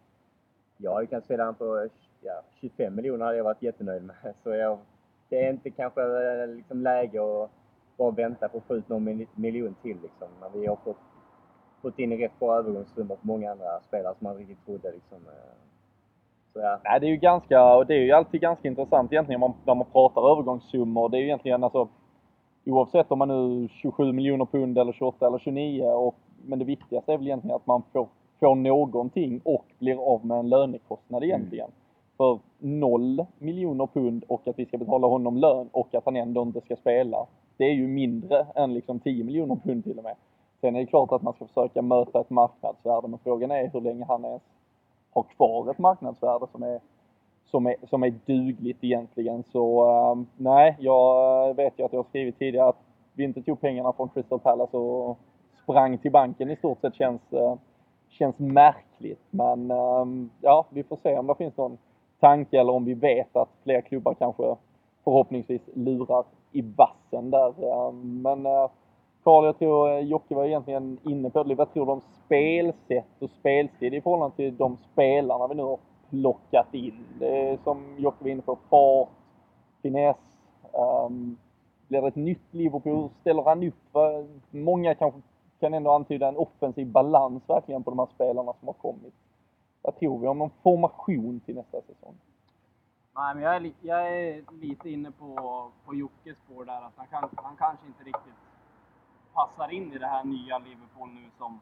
[0.78, 1.88] jag hade kunnat sett han på
[2.22, 4.16] ja, 25 miljoner hade jag varit jättenöjd med.
[4.44, 4.78] Så jag,
[5.30, 7.50] det är inte kanske eh, liksom läge att
[7.98, 10.28] bara vänta på att få ut någon miljon till liksom.
[10.42, 10.98] När vi har fått,
[11.82, 15.18] fått in rätt bra övergångssummor på många andra spelare som man riktigt trodde liksom.
[16.54, 16.80] Så, ja.
[16.84, 19.58] Nej, det är ju ganska, och det är ju alltid ganska intressant egentligen när man,
[19.66, 21.10] när man pratar övergångssummor.
[21.10, 21.90] Det är ju egentligen alltså
[22.72, 25.84] oavsett om man nu 27 miljoner pund eller 28 eller 29.
[25.84, 28.08] Och, men det viktigaste är väl egentligen att man får,
[28.40, 31.30] får någonting och blir av med en lönekostnad mm.
[31.30, 31.66] egentligen.
[31.66, 31.76] Mm.
[32.18, 36.42] För noll miljoner pund och att vi ska betala honom lön och att han ändå
[36.42, 37.26] inte ska spela.
[37.58, 40.16] Det är ju mindre än liksom 10 miljoner pund till och med.
[40.62, 43.82] Sen är det klart att man ska försöka möta ett marknadsvärde, men frågan är hur
[43.82, 44.42] länge han ens
[45.14, 46.80] har kvar ett marknadsvärde som är
[47.52, 49.44] som är, som är dugligt egentligen.
[49.44, 52.82] Så um, nej, jag vet ju att jag har skrivit tidigare att
[53.14, 55.18] vi inte tog pengarna från Crystal Palace och
[55.64, 57.56] sprang till banken i stort sett känns, uh,
[58.10, 59.24] känns märkligt.
[59.30, 61.78] Men um, ja, vi får se om det finns någon
[62.20, 64.56] tanke eller om vi vet att fler klubbar kanske
[65.04, 67.48] förhoppningsvis lurar i vassen där.
[67.48, 68.70] Ehm, men eh,
[69.24, 71.56] Karl, jag tror eh, Jocke var egentligen inne på det.
[71.56, 75.80] Vad tror du om spelsätt och spelstil i förhållande till de spelarna vi nu har
[76.10, 77.06] plockat in.
[77.20, 79.10] Det är som Jocke var inne på, fart,
[79.82, 80.18] finess.
[80.74, 81.38] Um,
[81.88, 83.10] blir det ett nytt Liverpool?
[83.22, 83.98] Ställer han upp?
[84.52, 85.22] Många kanske
[85.60, 89.14] kan ändå antyda en offensiv balans verkligen på de här spelarna som har kommit.
[89.82, 92.16] Vad tror vi om någon formation till nästa säsong?
[93.16, 95.36] Nej, men jag är, jag är lite inne på,
[95.86, 98.40] på Jockes spår där, att han, kan, han kanske inte riktigt
[99.34, 101.60] passar in i det här nya Liverpool nu som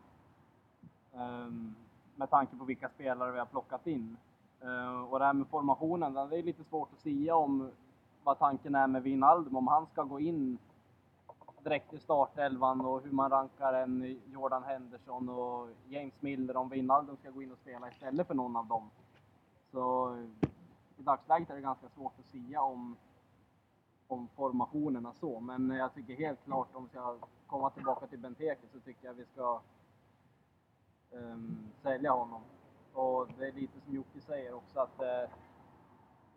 [1.14, 1.76] um,
[2.16, 4.18] med tanke på vilka spelare vi har plockat in.
[4.64, 7.72] Uh, och det här med formationen, det är lite svårt att säga om
[8.24, 10.58] vad tanken är med Wijnaldum, om han ska gå in
[11.64, 17.18] direkt i startelvan och hur man rankar en Jordan Henderson och James Miller, om Wijnaldum
[17.18, 18.90] ska gå in och spela istället för någon av dem.
[19.72, 20.16] Så
[20.98, 22.96] i dagsläget är det ganska svårt att säga om,
[24.08, 27.16] om formationerna så, men jag tycker helt klart om vi ska
[27.48, 29.62] komma tillbaka till Benteke så tycker jag vi ska
[31.12, 32.42] um, sälja honom.
[32.98, 35.30] Och det är lite som Jocke säger också att eh,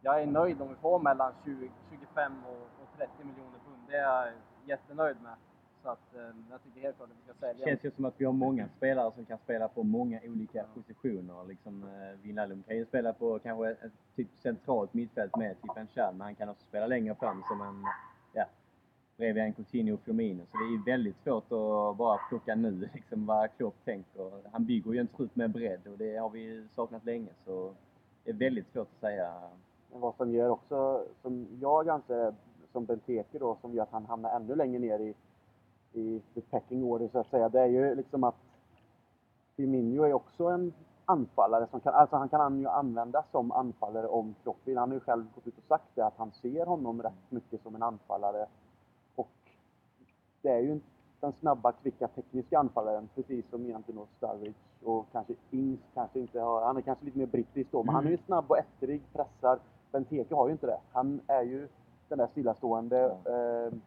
[0.00, 3.82] jag är nöjd om vi får mellan 20, 25 och, och 30 miljoner pund.
[3.88, 4.32] Det är jag
[4.64, 5.34] jättenöjd med.
[5.82, 6.20] Så att eh,
[6.50, 7.64] jag tycker helt klart att vi ska sälja.
[7.64, 10.64] Det känns ju som att vi har många spelare som kan spela på många olika
[10.74, 11.44] positioner.
[11.48, 15.86] Liksom, eh, Wijnaldum kan ju spela på kanske ett typ centralt mittfält med typ en
[15.86, 17.84] Chan, men han kan också spela längre fram som en,
[19.20, 20.42] ja, bredvid en Coutinho och Firmino.
[20.52, 24.30] Så det är väldigt svårt att bara plocka nu liksom vad Klopp tänker.
[24.52, 27.30] Han bygger ju en trupp med bredd och det har vi saknat länge.
[27.44, 27.74] Så
[28.24, 29.32] det är väldigt svårt att säga.
[29.92, 32.34] Men vad som gör också, som jag anser,
[32.72, 35.14] som Benteke då, som gör att han hamnar ännu längre ner i,
[35.92, 38.36] i the pecking order så att säga, det är ju liksom att
[39.56, 40.72] Firmino är också en
[41.04, 44.78] anfallare som kan, alltså han kan ju användas som anfallare om Klopp vill.
[44.78, 47.62] Han har ju själv gått ut och sagt det, att han ser honom rätt mycket
[47.62, 48.46] som en anfallare.
[50.42, 50.80] Det är ju
[51.20, 56.64] den snabba, kvicka, tekniska anfallaren, precis som egentligen Sturridge och kanske Ings kanske inte har,
[56.64, 57.94] han är kanske lite mer brittisk då, men mm.
[57.94, 58.26] han är ju mm.
[58.26, 59.58] snabb och etterig, pressar.
[59.92, 60.78] Benteke har ju inte det.
[60.92, 61.68] Han är ju
[62.08, 63.78] den där stillastående eh,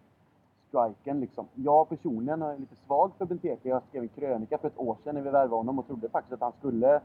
[0.67, 1.47] striken liksom.
[1.55, 3.69] Jag personligen är lite svag för Benteke.
[3.69, 6.33] Jag skrev en krönika för ett år sedan när vi värvade honom och trodde faktiskt
[6.33, 6.95] att han skulle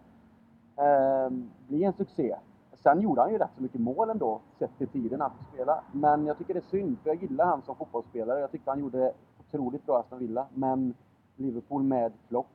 [0.77, 1.31] eh,
[1.69, 2.37] bli en succé.
[2.83, 5.83] Sen gjorde han ju rätt så mycket mål ändå, sett till tiden han fick spela.
[5.93, 8.41] Men jag tycker det är synd, för jag gillar han som fotbollsspelare.
[8.41, 9.13] Jag tyckte han gjorde
[9.49, 10.47] otroligt bra Aston Villa.
[10.55, 10.95] Men
[11.37, 12.51] Liverpool med Klopp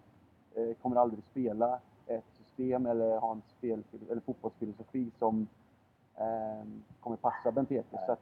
[0.55, 5.47] eh, kommer aldrig spela ett system eller ha en spel, eller fotbollsfilosofi som
[6.15, 6.67] eh,
[6.99, 7.97] kommer passa Benteke.
[8.05, 8.19] Så att,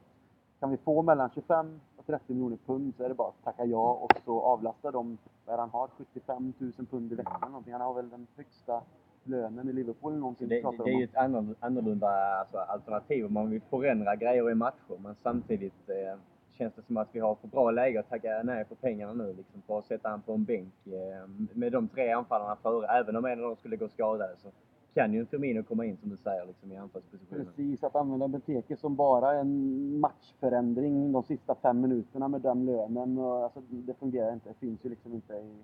[0.60, 3.64] kan vi få mellan 25 och 30 miljoner pund så är det bara att tacka
[3.64, 7.72] ja och så avlasta dem, vad han har, 75 000 pund i veckan någonting.
[7.72, 8.82] Han har väl den högsta
[9.24, 10.48] lönen i Liverpool någonsin.
[10.48, 11.16] Det, det, är ju ett
[11.60, 12.08] annorlunda
[12.40, 16.18] alltså, alternativ om man vill förändra grejer i matcher men samtidigt eh,
[16.58, 19.34] känns det som att vi har för bra läge att tacka nej för pengarna nu
[19.36, 22.86] liksom för att sätta han på en bänk eh, med de tre anfallarna före.
[22.86, 24.48] Även om en av dem skulle gå skadade så
[24.94, 27.46] kan ju en Firmino komma in som du säger liksom, i anfallspositionen.
[27.46, 33.18] Precis, att använda Benteke som bara en matchförändring de sista fem minuterna med den lönen.
[33.18, 34.48] Och, alltså, det fungerar inte.
[34.48, 35.54] Det finns ju liksom inte i...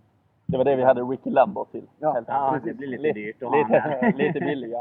[0.47, 1.87] Det var det vi hade Ricky Lambert till.
[1.99, 4.81] Ja, ja det blir lite dyrt att lite, lite billiga.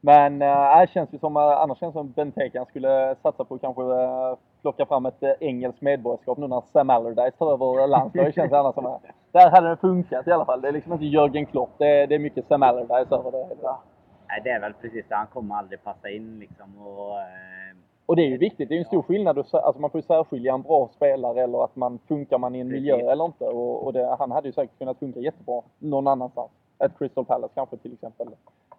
[0.00, 3.58] Men äh, det känns ju som, äh, annars känns det som Benteke skulle satsa på
[3.58, 8.34] kanske äh, plocka fram ett äh, engelskt medborgarskap nu när Sam Allardyce tar över landslaget.
[8.34, 8.96] känns det annars som äh,
[9.32, 10.60] Där hade det funkat i alla fall.
[10.60, 11.70] Det är liksom inte Jörgen Klopp.
[11.78, 13.48] Det är, det är mycket Sam Allardyce över det.
[13.62, 13.80] Ja.
[14.28, 15.14] Nej, det är väl precis det.
[15.14, 16.86] Han kommer aldrig passa in liksom.
[16.86, 18.68] Och, äh, och det är ju viktigt.
[18.68, 19.38] Det är ju en stor skillnad.
[19.38, 22.66] Alltså man får ju särskilja en bra spelare eller att man funkar man i en
[22.68, 22.80] precis.
[22.82, 23.44] miljö eller inte.
[23.44, 26.50] Och, och det, han hade ju säkert kunnat funka jättebra någon annanstans.
[26.78, 28.28] Ett Crystal Palace kanske till exempel.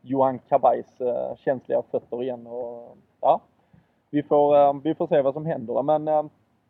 [0.02, 2.48] Johan Kabajs äh, känsliga fötter igen.
[2.48, 3.42] Och, ja,
[4.12, 5.84] vi får, eh, vi får se vad som händer.
[5.84, 6.24] Men eh,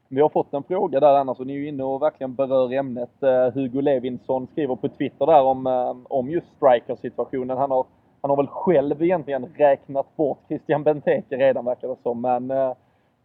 [0.08, 2.74] vi har fått en fråga där annars och ni är ju inne och verkligen berör
[2.74, 3.24] ämnet.
[3.24, 5.68] Eh, Hugo Levinsson skriver på Twitter där om,
[6.10, 7.58] om just strikersituationen.
[7.58, 7.86] Han har,
[8.22, 12.22] han har väl själv egentligen räknat bort Christian Benteke redan verkar det som.
[12.22, 12.74] Men eh,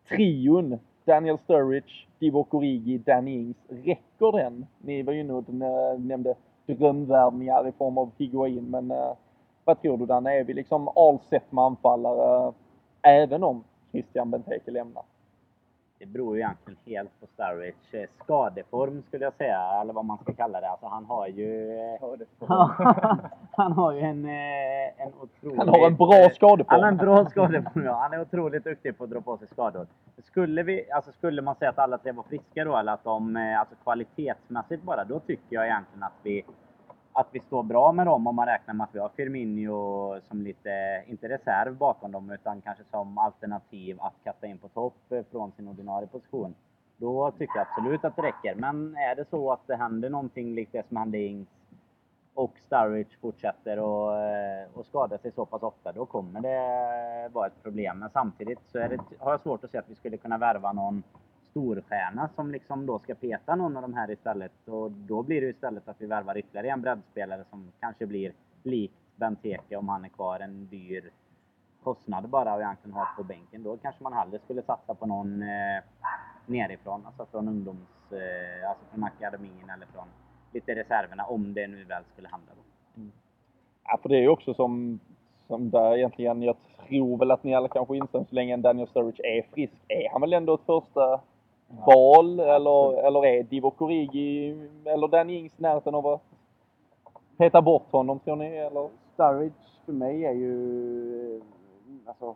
[0.09, 3.57] trion Daniel Sturridge, Divock Origi, Danny Ings.
[3.69, 4.67] Räcker den?
[4.79, 5.49] Ni var ju inne och
[5.99, 6.35] nämnde
[6.67, 9.13] drömvärvningar i form av Higuain men eh,
[9.65, 10.39] vad tror du Danne?
[10.39, 12.53] Är vi liksom all set med anfallare
[13.03, 15.03] även om Christian Benteke lämnar?
[15.99, 20.33] Det beror ju egentligen helt på Sturridge skadeform skulle jag säga, eller vad man ska
[20.33, 20.69] kalla det.
[20.71, 21.79] Alltså han har ju...
[23.51, 25.59] han har ju en, eh, en otrolig...
[25.59, 26.67] Han har en bra skadeform!
[26.69, 27.93] Han har en bra skadeform, ja.
[27.93, 29.87] Han är otroligt duktig på att dra på sig skador.
[30.19, 33.37] Skulle, vi, alltså skulle man säga att alla tre var friska då, eller att de,
[33.37, 36.45] eh, alltså kvalitetsmässigt bara, då tycker jag egentligen att vi
[37.17, 40.43] att vi står bra med dem om man räknar med att vi har Firmino som
[40.43, 45.23] lite, inte reserv bakom dem, utan kanske som alternativ att kasta in på topp eh,
[45.31, 46.55] från sin ordinarie position.
[46.97, 48.55] Då tycker jag absolut att det räcker.
[48.55, 51.49] Men är det så att det händer någonting likt det som hände Ings
[52.35, 57.47] och Sturridge fortsätter och, eh, och skada sig så pass ofta, då kommer det vara
[57.47, 57.99] ett problem.
[57.99, 60.73] Men samtidigt så är det, har jag svårt att se att vi skulle kunna värva
[60.73, 61.03] någon
[61.55, 64.69] storstjärna som liksom då ska peta någon av de här istället.
[64.69, 68.95] Och då blir det istället att vi värvar ytterligare en breddspelare som kanske blir likt
[69.17, 71.11] Benteke om han är kvar, en dyr
[71.83, 73.63] kostnad bara och egentligen ha på bänken.
[73.63, 75.83] Då kanske man hellre skulle satsa på någon eh,
[76.47, 80.09] nerifrån, alltså från ungdoms, eh, alltså från akademin eller från
[80.53, 82.53] lite reserverna om det nu väl skulle hända.
[82.57, 83.01] Då.
[83.01, 83.13] Mm.
[83.85, 85.01] Ja, för det är ju också som,
[85.47, 86.57] som där egentligen, jag
[86.89, 90.21] tror väl att ni alla kanske inser så länge Daniel Sturridge är frisk, är han
[90.21, 91.21] väl ändå ett första
[91.87, 96.23] val eller, eller är Divock Origi eller Danny Ings närheten av att
[97.37, 98.57] peta bort honom tror ni?
[98.57, 98.89] Eller?
[99.15, 101.41] Sturridge för mig är ju,
[102.07, 102.35] alltså,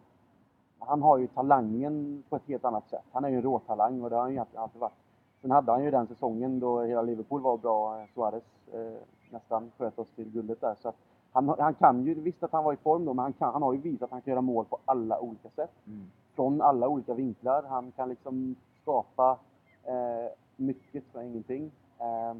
[0.78, 3.04] han har ju talangen på ett helt annat sätt.
[3.12, 4.92] Han är ju en råtalang och det har han ju alltid varit.
[5.40, 9.98] Sen hade han ju den säsongen då hela Liverpool var bra, Suarez eh, nästan sköt
[9.98, 10.74] oss till guldet där.
[10.82, 10.92] Så
[11.32, 13.62] han, han kan ju, visst att han var i form då, men han, kan, han
[13.62, 15.70] har ju visat att han kan göra mål på alla olika sätt.
[15.86, 16.10] Mm.
[16.34, 17.62] Från alla olika vinklar.
[17.68, 18.56] Han kan liksom
[18.88, 19.38] skapa
[19.84, 21.70] eh, mycket för ingenting.
[21.98, 22.36] Eh,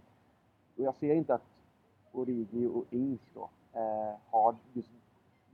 [0.76, 1.46] och jag ser inte att
[2.12, 4.88] Origi och Ings då eh, har just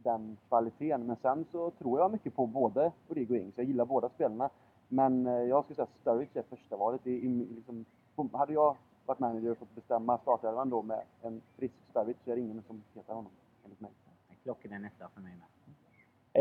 [0.02, 1.06] den kvaliteten.
[1.06, 3.58] Men sen så tror jag mycket på både Origi och Ings.
[3.58, 4.50] Jag gillar båda spelarna.
[4.88, 7.06] Men eh, jag skulle säga att Sturridge är första valet.
[7.06, 7.84] I, i, liksom,
[8.32, 8.76] hade jag
[9.06, 12.62] varit manager och fått bestämma startelvan då med en frisk Sturridge så är det ingen
[12.62, 13.32] som petar honom,
[13.64, 13.90] enligt mig.
[14.42, 15.46] Klockren etta för mig med.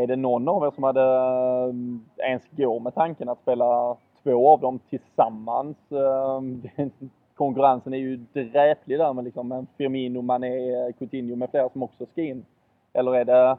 [0.02, 4.50] Är det någon av er som hade eh, ens går med tanken att spela två
[4.50, 5.76] av dem tillsammans?
[5.92, 6.62] Ehm,
[7.34, 12.22] konkurrensen är ju dräplig där med liksom Firmino, Mané, Coutinho med flera som också ska
[12.22, 12.44] in.
[12.92, 13.58] Eller är det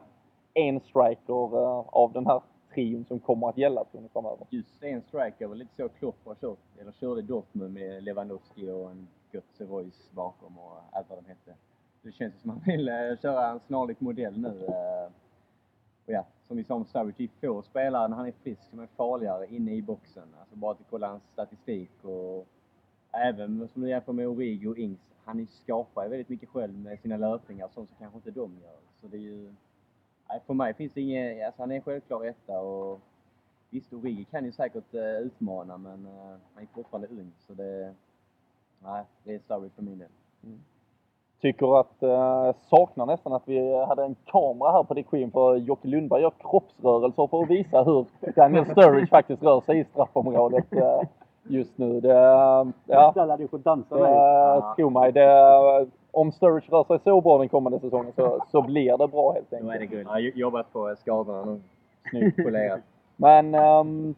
[0.54, 2.40] en striker eh, av den här
[2.74, 4.46] trion som kommer att gälla tror ni framöver?
[4.50, 8.90] Just en striker var lite så Klopp har kört, eller körde Dortmund med Lewandowski och
[8.90, 11.54] en Götze Royce bakom och allt vad de hette.
[12.02, 14.48] Det känns som att man vill eh, köra en snarlik modell nu.
[14.48, 15.12] Eh,
[16.06, 18.62] och ja, som vi sa om Sturridge, det är få spelare när han är frisk
[18.70, 20.28] som är farligare inne i boxen.
[20.40, 22.46] Alltså bara att kolla hans statistik och
[23.12, 27.00] även som du jämför med Origo och Ings, han skapar ju väldigt mycket själv med
[27.00, 28.78] sina löpningar, sånt som kanske inte de gör.
[29.00, 29.54] Så det är ju...
[30.28, 31.46] Nej, för mig finns det inget...
[31.46, 33.00] Alltså han är en självklar etta och
[33.70, 37.94] visst, Origi kan ju säkert eh, utmana men eh, han är fortfarande ung så det...
[38.82, 40.08] Nej, det är Sturridge för min del.
[40.42, 40.60] Mm
[41.46, 45.88] tycker att, eh, saknar nästan att vi hade en kamera här på Dick för Jocke
[45.88, 48.06] Lundberg gör kroppsrörelser för att visa hur
[48.36, 51.00] Daniel Sturridge faktiskt rör sig i straffområdet eh,
[51.42, 52.00] just nu.
[52.00, 52.14] Det,
[52.84, 54.10] ja, Ställa dig får dansa med.
[54.10, 54.74] Ja.
[54.76, 58.98] Tro mig, det, om Sturridge rör sig så bra den kommande säsongen så, så blir
[58.98, 59.68] det bra helt enkelt.
[59.68, 60.06] Då är det guld.
[60.06, 61.60] Jag har jobbat på skadorna nu.
[62.10, 62.80] Snyggt polerat.
[63.16, 64.14] Men um,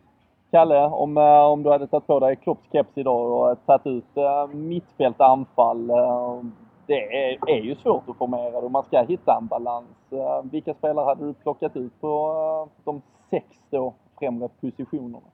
[0.50, 1.16] Kalle, om,
[1.52, 5.90] om du hade tagit på dig Klopps keps idag och tagit ut uh, mittfält anfall.
[5.90, 6.42] Uh,
[6.88, 10.12] det är, är ju svårt att formera och man ska hitta en balans.
[10.12, 12.32] Eh, vilka spelare hade du plockat ut på
[12.66, 15.26] eh, de sex då främre positionerna?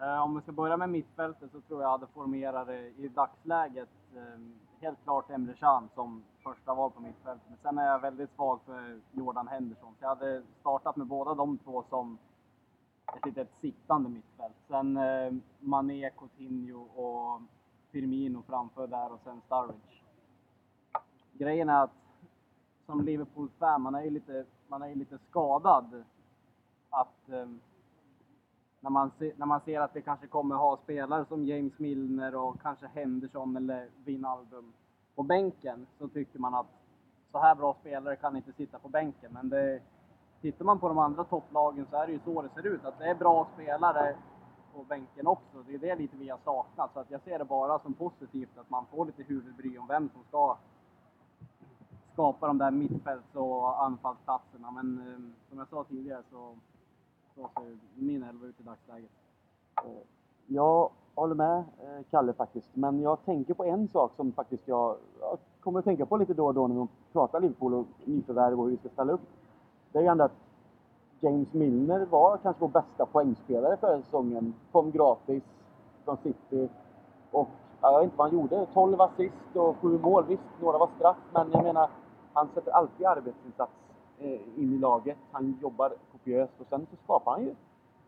[0.00, 3.88] Eh, om vi ska börja med mittfältet så tror jag hade formerat det i dagsläget
[4.80, 7.46] helt klart Emre Can som första val på mittfältet.
[7.48, 9.94] Men sen är jag väldigt svag för Jordan Henderson.
[9.98, 12.18] Så jag hade startat med båda de två som
[13.16, 14.54] ett litet sittande mittfält.
[14.68, 14.98] Sen
[15.60, 17.40] Mané, Coutinho och
[17.92, 20.03] Firmino framför där och sen Sturridge
[21.38, 21.90] grejen är att
[22.86, 26.04] som Liverpool-fan, man är ju lite, man är lite skadad.
[26.90, 27.48] Att eh,
[28.80, 32.34] när, man se, när man ser att vi kanske kommer ha spelare som James Milner
[32.34, 34.72] och kanske Henderson eller Wijnaldum
[35.14, 36.66] på bänken så tycker man att
[37.32, 39.32] så här bra spelare kan inte sitta på bänken.
[39.32, 39.80] Men det,
[40.40, 42.84] tittar man på de andra topplagen så är det ju så det ser ut.
[42.84, 44.16] Att det är bra spelare
[44.74, 45.62] på bänken också.
[45.66, 46.90] Det är det lite vi har saknat.
[46.92, 50.08] Så att jag ser det bara som positivt att man får lite huvudbry om vem
[50.08, 50.56] som ska
[52.14, 54.70] skapa de där mittfälts och anfallsplatserna.
[54.70, 56.54] Men eh, som jag sa tidigare så,
[57.34, 59.10] så ser min elva ut i dagsläget.
[60.46, 64.96] Jag håller med eh, Kalle faktiskt, men jag tänker på en sak som faktiskt jag,
[65.20, 68.60] jag kommer att tänka på lite då och då när vi pratar Liverpool och nyförvärv
[68.60, 69.28] och hur vi ska ställa upp.
[69.92, 70.36] Det är ju ändå att
[71.20, 74.54] James Milner var kanske vår bästa poängspelare förra säsongen.
[74.72, 75.42] Kom gratis
[76.04, 76.68] från City
[77.30, 77.48] och
[77.80, 78.66] jag vet inte vad han gjorde.
[78.74, 80.24] 12 assist och 7 mål.
[80.28, 81.90] Visst, några var straff, men jag menar
[82.34, 83.72] han sätter alltid arbetsinsats
[84.18, 85.18] eh, in i laget.
[85.32, 87.50] Han jobbar kopiöst och sen så skapar han ju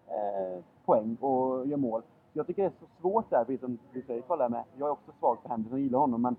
[0.07, 2.03] eh, poäng och gör mål.
[2.33, 4.65] Jag tycker det är så svårt där, precis som du säger Karl, med.
[4.77, 6.37] Jag är också svag för Henderson och gillar honom, men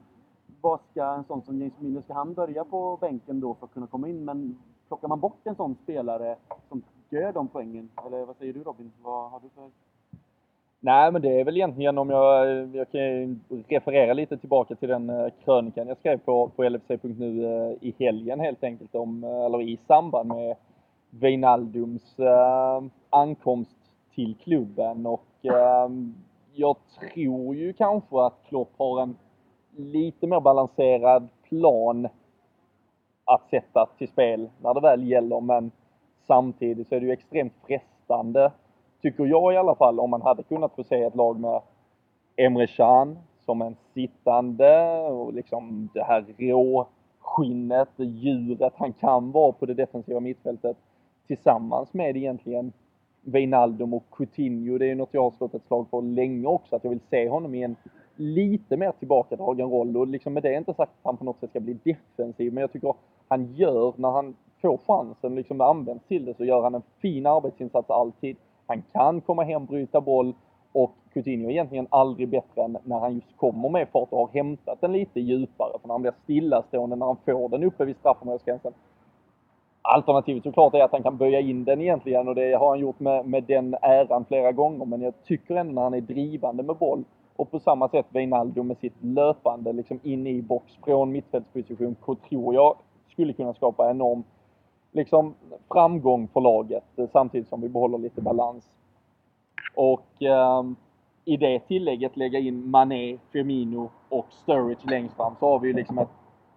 [0.62, 3.74] vad ska en sån som James Miller, ska han börja på bänken då för att
[3.74, 4.26] kunna komma in?
[4.26, 6.36] Men plockar man bort en sån spelare
[6.70, 8.92] som gör de poängen, eller vad säger du Robin?
[9.02, 9.72] Vad har du för
[10.80, 15.10] Nej, men det är väl egentligen om jag, jag kan referera lite tillbaka till den
[15.10, 19.62] eh, krönikan jag skrev på, på LFC.nu eh, i helgen helt enkelt om, eh, eller
[19.62, 20.56] i samband med
[21.10, 23.78] Wijnaldums äh, ankomst
[24.16, 25.06] till klubben.
[25.06, 25.90] Och äh,
[26.54, 26.76] jag
[27.14, 29.18] tror ju kanske att Klopp har en
[29.76, 32.08] lite mer balanserad plan
[33.26, 35.42] att sätta till spel när det väl gäller.
[35.42, 35.72] Men
[36.28, 38.52] samtidigt så är det ju extremt frestande
[39.02, 41.62] tycker jag i alla fall, om man hade kunnat få se ett lag med
[42.36, 49.66] Emre Can som en sittande och liksom det här råskinnet, djuret han kan vara på
[49.66, 50.78] det defensiva mittfältet
[51.28, 52.74] tillsammans med egentligen
[53.22, 54.78] Wijnaldum och Coutinho.
[54.78, 57.30] Det är något jag har slått ett slag på länge också, att jag vill se
[57.30, 57.76] honom i en
[58.16, 59.98] lite mer tillbakadragen roll.
[59.98, 62.62] Och liksom med det inte sagt att han på något sätt ska bli defensiv, men
[62.62, 62.94] jag tycker
[63.28, 67.26] han gör, när han får chansen, liksom används till det, så gör han en fin
[67.26, 68.38] arbetsinsats alltid.
[68.68, 70.34] Han kan komma hem, bryta boll
[70.72, 74.28] och Coutinho är egentligen aldrig bättre än när han just kommer med fart och har
[74.34, 75.72] hämtat den lite djupare.
[75.82, 78.74] För när han blir stillastående, när han får den uppe vid straffområdesgränsen.
[79.82, 83.00] Alternativet såklart är att han kan böja in den egentligen och det har han gjort
[83.00, 84.86] med, med den äran flera gånger.
[84.86, 87.04] Men jag tycker ändå när han är drivande med boll
[87.36, 91.96] och på samma sätt Wijnaldum med sitt löpande liksom in i box från mittfältsposition
[92.30, 92.76] tror jag
[93.12, 94.24] skulle kunna skapa enorm
[94.98, 95.34] liksom
[95.72, 98.70] framgång för laget eh, samtidigt som vi behåller lite balans.
[99.76, 100.64] Och eh,
[101.26, 105.74] i det tillägget lägga in Mané, Firmino och Sturridge längst fram så har vi ju
[105.74, 106.10] liksom ett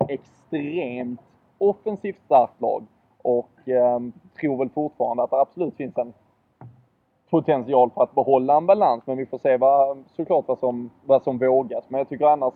[0.08, 1.20] extremt
[1.58, 2.84] offensivt starkt lag.
[3.22, 4.00] Och eh,
[4.40, 6.12] tror väl fortfarande att det absolut finns en
[7.30, 9.02] potential för att behålla en balans.
[9.06, 11.84] Men vi får se vad, såklart vad som, vad som vågas.
[11.88, 12.54] Men jag tycker annars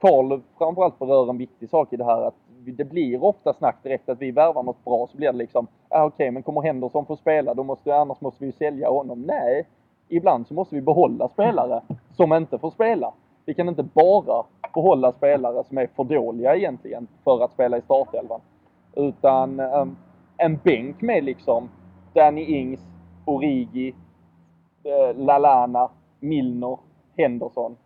[0.00, 2.34] Karl framförallt berör en viktig sak i det här att
[2.72, 6.04] det blir ofta snack direkt att vi värvar något bra så blir det liksom, ah,
[6.04, 9.22] okej okay, men kommer Henderson få spela då måste, annars måste vi ju sälja honom.
[9.22, 9.66] Nej,
[10.08, 11.82] ibland så måste vi behålla spelare
[12.16, 13.12] som inte får spela.
[13.44, 14.44] Vi kan inte bara
[14.74, 18.40] behålla spelare som är för dåliga egentligen för att spela i startelvan.
[18.96, 19.96] Utan um,
[20.36, 21.68] en bänk med liksom
[22.12, 22.80] Danny Ings,
[23.24, 23.94] Origi,
[24.84, 25.90] eh, Lalana,
[26.20, 26.78] Milner,
[27.16, 27.76] Henderson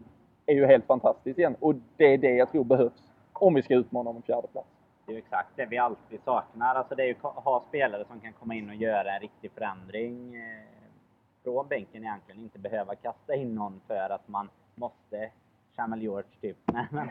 [0.46, 1.56] är ju helt fantastiskt igen.
[1.60, 3.07] Och det är det jag tror behövs
[3.38, 4.68] om vi ska utmana om en fjärde plats.
[5.06, 6.74] Det är ju exakt det vi alltid saknar.
[6.74, 9.50] Alltså det är ju att ha spelare som kan komma in och göra en riktig
[9.52, 10.62] förändring eh,
[11.44, 12.40] från bänken egentligen.
[12.40, 15.30] Inte behöva kasta in någon för att man måste.
[15.76, 16.56] Chamel George typ.
[16.72, 17.10] Nej men,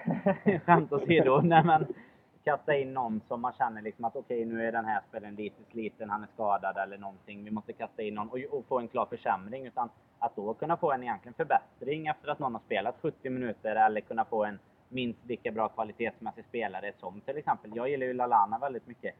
[0.59, 1.41] skämt åsido.
[1.41, 1.87] Nej men,
[2.43, 5.35] kasta in någon som man känner liksom att okej, okay, nu är den här spelaren
[5.35, 7.43] lite sliten, han är skadad eller någonting.
[7.43, 9.65] Vi måste kasta in någon och, och, få en klar försämring.
[9.65, 13.75] Utan att då kunna få en egentligen förbättring efter att någon har spelat 70 minuter
[13.75, 14.59] eller kunna få en
[14.89, 19.15] minst lika bra kvalitetsmässig spelare som till exempel, jag gillar ju Lalana väldigt mycket.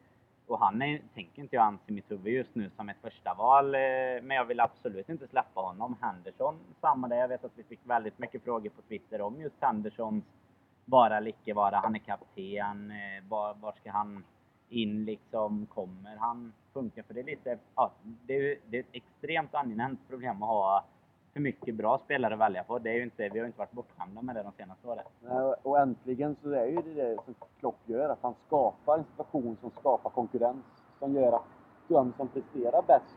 [0.47, 3.33] Och han är, tänker inte jag anse i mitt huvud just nu som ett första
[3.33, 3.79] val eh,
[4.21, 5.95] men jag vill absolut inte släppa honom.
[6.01, 7.15] Henderson, samma där.
[7.15, 10.23] Jag vet att vi fick väldigt mycket frågor på Twitter om just Hendersons
[10.85, 11.75] vara eller icke vara.
[11.75, 12.91] Han är kapten.
[12.91, 14.23] Eh, var, var ska han
[14.69, 15.65] in liksom?
[15.65, 17.03] Kommer han funka?
[17.03, 20.85] För det är lite, ja, det är, det är ett extremt angenämt problem att ha
[21.37, 22.79] för mycket bra spelare att välja på.
[22.79, 25.55] Det är ju inte, vi har ju inte varit bortskämda med det de senaste åren.
[25.63, 29.57] Och äntligen så är ju det det som Klopp gör, att han skapar en situation
[29.61, 30.65] som skapar konkurrens.
[30.99, 31.45] Som gör att
[31.87, 33.15] de som presterar bäst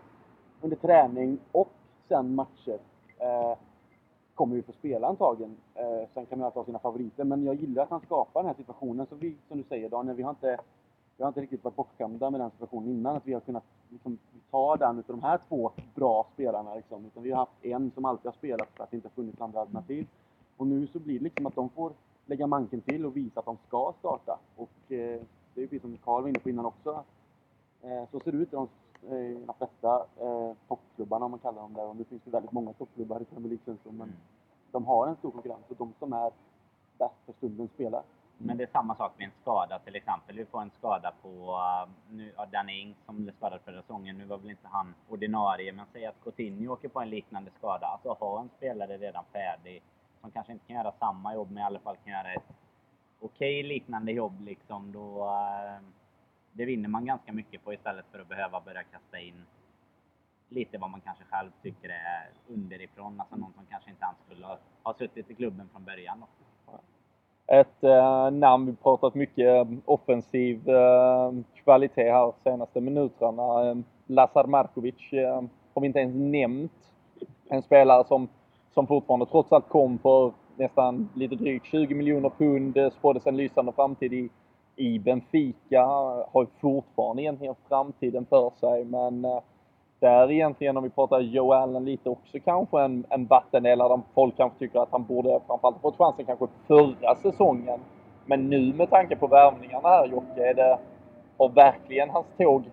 [0.60, 1.68] under träning och
[2.08, 2.78] sen matcher
[3.18, 3.58] eh,
[4.34, 5.56] kommer ju få spela antagligen.
[5.74, 8.48] Eh, sen kan man alltid ha sina favoriter, men jag gillar att han skapar den
[8.48, 9.06] här situationen.
[9.06, 10.58] Så vi, som du säger Daniel, vi har inte,
[11.20, 13.16] vi har inte riktigt varit bortskämda med den situationen innan.
[13.16, 14.18] Att vi har kunnat liksom,
[14.50, 16.74] ta den utav de här två bra spelarna.
[16.74, 17.06] Liksom.
[17.06, 19.40] Utan vi har haft en som alltid har spelat för att det inte har funnits
[19.40, 20.06] andra alternativ.
[20.56, 21.92] Och nu så blir det liksom att de får
[22.26, 24.38] lägga manken till och visa att de ska starta.
[24.56, 25.20] Och eh,
[25.54, 27.04] det är precis som Karl var inne på innan också.
[27.82, 28.68] Eh, så ser det ut i de,
[29.08, 31.82] eh, de flesta eh, toppklubbarna om man kallar dem det.
[31.82, 34.16] Och nu finns det väldigt många toppklubbar i Premier League men mm.
[34.72, 36.30] de har en stor konkurrens och de som är
[36.98, 38.02] bäst för stunden spelar.
[38.42, 40.36] Men det är samma sak med en skada till exempel.
[40.36, 44.18] Vi får en skada på uh, nu, ja, Danny Ings som blev skadad förra säsongen.
[44.18, 47.86] Nu var väl inte han ordinarie, men säg att Coutinho åker på en liknande skada.
[47.86, 49.82] Alltså ha en spelare redan färdig
[50.20, 52.48] som kanske inte kan göra samma jobb, men i alla fall kan göra ett
[53.20, 54.92] okej okay, liknande jobb liksom.
[54.92, 55.88] Då, uh,
[56.52, 59.46] det vinner man ganska mycket på istället för att behöva börja kasta in
[60.48, 63.20] lite vad man kanske själv tycker är underifrån.
[63.20, 66.22] Alltså någon som kanske inte ens skulle ha, ha suttit i klubben från början.
[66.22, 66.49] Också
[67.50, 68.66] ett eh, namn.
[68.66, 71.32] Vi pratat mycket offensiv eh,
[71.64, 73.70] kvalitet här senaste minuterna.
[73.70, 73.76] Eh,
[74.06, 75.42] Lazar Markovic eh,
[75.74, 76.72] har vi inte ens nämnt.
[77.48, 78.28] En spelare som,
[78.74, 83.36] som fortfarande trots allt kom för nästan lite drygt 20 miljoner pund, eh, spåddes en
[83.36, 84.28] lysande framtid i,
[84.76, 85.82] i Benfica.
[86.32, 89.40] Har fortfarande egentligen framtiden för sig men eh,
[90.00, 93.88] där egentligen, om vi pratar Joe Allen lite också kanske en, en vattendelare.
[93.88, 97.80] Där folk kanske tycker att han borde framförallt fått chansen kanske förra säsongen.
[98.26, 100.78] Men nu med tanke på värvningarna här Jocke, är det,
[101.38, 102.64] har verkligen hans tåg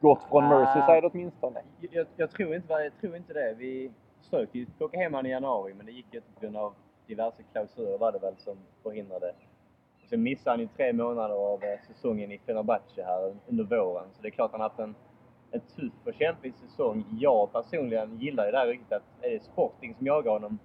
[0.00, 1.60] gått från uh, Merseyside åtminstone?
[1.80, 3.54] Jag, jag, tror inte, jag tror inte det.
[3.58, 3.90] Vi
[4.22, 6.74] försökte ju plocka hem honom i januari men det gick inte på grund av
[7.06, 9.32] diverse klausurer var det väl som förhindrade.
[10.10, 14.04] sen missade han ju tre månader av eh, säsongen i Fenerbahce här under våren.
[14.12, 14.94] Så det är klart han har haft en
[15.56, 17.04] en tuff och kämpig säsong.
[17.20, 20.58] Jag personligen gillar ju det här riktigt att är det Sporting som jagar honom,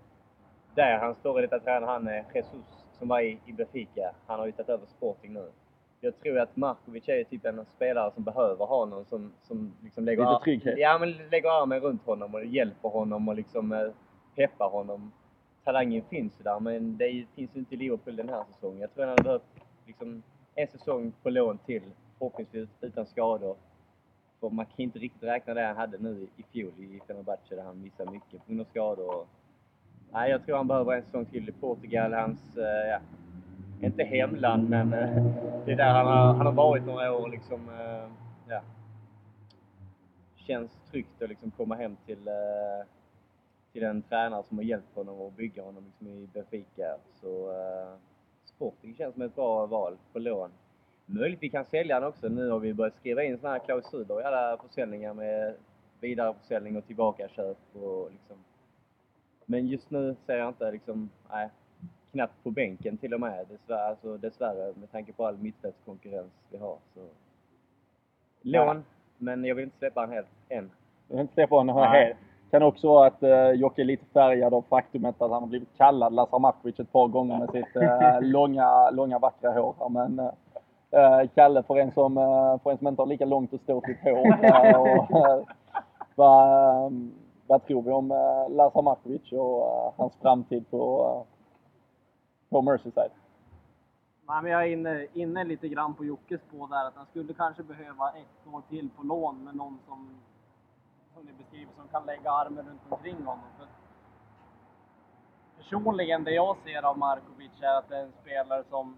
[0.75, 4.11] där han står detta tränare, han är Jesus som var i, i Benfica.
[4.27, 5.51] Han har ju tagit över Sporting nu.
[6.01, 10.05] Jag tror att Markovic är typ en spelare som behöver ha någon som, som liksom
[10.05, 10.79] lägger, Lite trygghet.
[10.79, 13.91] Ja, men lägger armen runt honom och hjälper honom och liksom eh,
[14.35, 15.11] peppar honom.
[15.63, 18.81] Talangen finns ju där, men det finns ju inte i Liverpool den här säsongen.
[18.81, 19.43] Jag tror han hade behövt
[19.87, 20.23] liksom,
[20.55, 21.83] en säsong på lån till,
[22.17, 23.55] förhoppningsvis utan skador.
[24.41, 27.63] För man kan inte riktigt räkna det han hade nu i fjol i Fenerbahce där
[27.63, 29.25] han missade mycket på grund av skador.
[30.11, 32.13] Nej, jag tror han behöver en säsong till i Portugal.
[32.13, 32.99] Hans, eh, ja,
[33.81, 35.25] inte hemland, men eh,
[35.65, 37.69] det är där han har, han har varit några år liksom.
[37.69, 38.09] Eh,
[38.47, 38.61] ja.
[40.35, 42.87] Känns tryggt att liksom komma hem till, eh,
[43.71, 46.97] till en tränare som har hjälpt honom och bygga honom liksom i Benfica.
[47.21, 47.53] Så
[48.45, 50.51] Sporting känns som ett bra val på lån
[51.14, 52.30] möjligt vi kan sälja den också.
[52.30, 55.53] Nu har vi börjat skriva in sådana här klausuler i alla försäljningar med
[55.99, 58.38] vidareförsäljning och tillbakaköp och liksom
[59.45, 61.49] Men just nu ser jag inte liksom, nej,
[62.12, 66.57] knappt på bänken till och med dessvärre, alltså, dessvärre med tanke på all mittfältskonkurrens vi
[66.57, 66.78] har.
[66.93, 67.01] Så.
[68.41, 68.84] Lån,
[69.18, 70.72] men jag vill inte släppa han helt än.
[71.07, 72.18] Jag vill inte släppa honom helt.
[72.51, 75.78] Kan också vara att uh, Jocke är lite färgad av faktumet att han har blivit
[75.78, 79.89] kallad Lazar Markovic ett par gånger med sitt eh, långa, långa vackra hår.
[79.89, 80.32] Men eh,
[80.91, 83.61] Eh, Kalle, för en, som, eh, för en som inte har lika långt eh, och
[83.61, 84.17] ståtligt hår.
[84.77, 85.47] och,
[86.15, 86.91] vad,
[87.47, 91.25] vad tror vi om uh, Markovic och hans framtid på,
[92.49, 93.11] på Merseyside?
[94.27, 97.33] Nej, men jag är inne, inne lite grann på Jockes spår där att han skulle
[97.33, 100.09] kanske behöva ett år till på lån med någon som,
[101.13, 103.45] som ni beskriver, som kan lägga armen runt omkring honom.
[103.57, 103.67] För
[105.57, 108.97] personligen, det jag ser av Markovic är att det är en spelare som,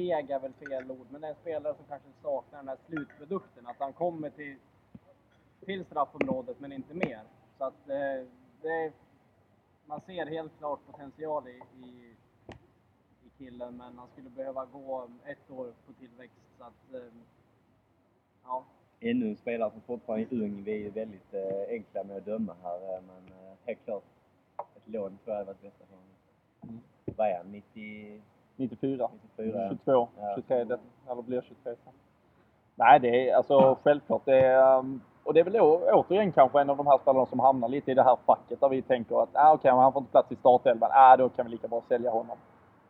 [0.00, 2.78] feg är väl fel ord, men det är en spelare som kanske saknar den här
[2.86, 3.66] slutprodukten.
[3.66, 4.56] Att han kommer till,
[5.64, 7.20] till straffområdet, men inte mer.
[7.58, 8.26] Så att eh,
[8.62, 8.92] det,
[9.86, 12.14] man ser helt klart potential i, i
[13.24, 16.36] i killen, men han skulle behöva gå ett år på tillväxt.
[16.58, 17.12] Så att, eh,
[18.44, 18.64] ja.
[19.00, 20.64] Ännu en spelare som fortfarande är ung.
[20.64, 24.04] Vi är väldigt eh, enkla med att döma här, eh, men eh, helt klart
[24.76, 26.10] ett lån tror jag hade varit bästa för honom.
[26.62, 26.80] Mm.
[27.04, 27.52] Vad är han?
[27.52, 28.22] 90,
[28.60, 29.68] 94, 94?
[29.68, 30.32] 22, Ja.
[30.34, 30.78] 23, det,
[31.10, 31.54] eller blir 23
[31.84, 31.92] sen.
[32.74, 34.22] Nej, det är alltså självklart.
[34.24, 37.26] Det är, um, och det är väl å- återigen kanske en av de här spelarna
[37.26, 39.92] som hamnar lite i det här facket där vi tänker att ah, okej, men han
[39.92, 40.90] får inte plats i startelvan.
[40.92, 42.36] Ah, då kan vi lika bra sälja honom.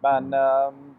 [0.00, 0.96] Men um,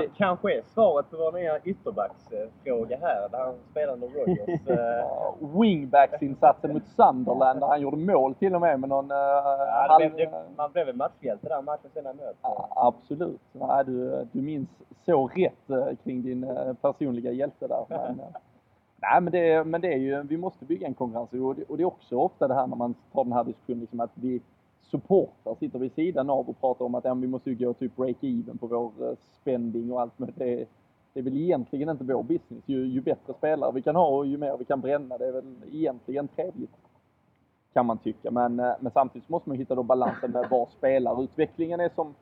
[0.00, 4.68] Det- Kanske är svaret på vår nya ytterbacksfråga här, där han spelar under Rogers.
[4.68, 9.86] eh, wingbacksinsatsen mot Sunderland där han gjorde mål till och med med någon uh, ja,
[9.88, 10.14] halv...
[10.14, 12.36] blev, det, man blev väl matchhjälte där matchen sen han möt.
[12.42, 13.40] Ja, absolut.
[13.52, 14.68] Nej, du, du minns
[15.06, 17.84] så rätt eh, kring din eh, personliga hjälte där.
[17.88, 18.26] Men, eh,
[19.02, 21.76] nej, men det, men det är ju, vi måste bygga en konkurrens och det, och
[21.76, 24.40] det är också ofta det här när man tar den här diskussionen, liksom att vi
[24.92, 27.96] supportrar sitter vid sidan av och pratar om att ja, vi måste ju gå typ
[27.96, 30.18] break-even på vår eh, spending och allt.
[30.18, 30.66] Men det,
[31.12, 32.62] det är väl egentligen inte vår business.
[32.66, 35.32] Ju, ju bättre spelare vi kan ha och ju mer vi kan bränna, det är
[35.32, 36.76] väl egentligen trevligt.
[37.72, 38.30] Kan man tycka.
[38.30, 42.14] Men, eh, men samtidigt måste man hitta då balansen med var spelarutvecklingen är som,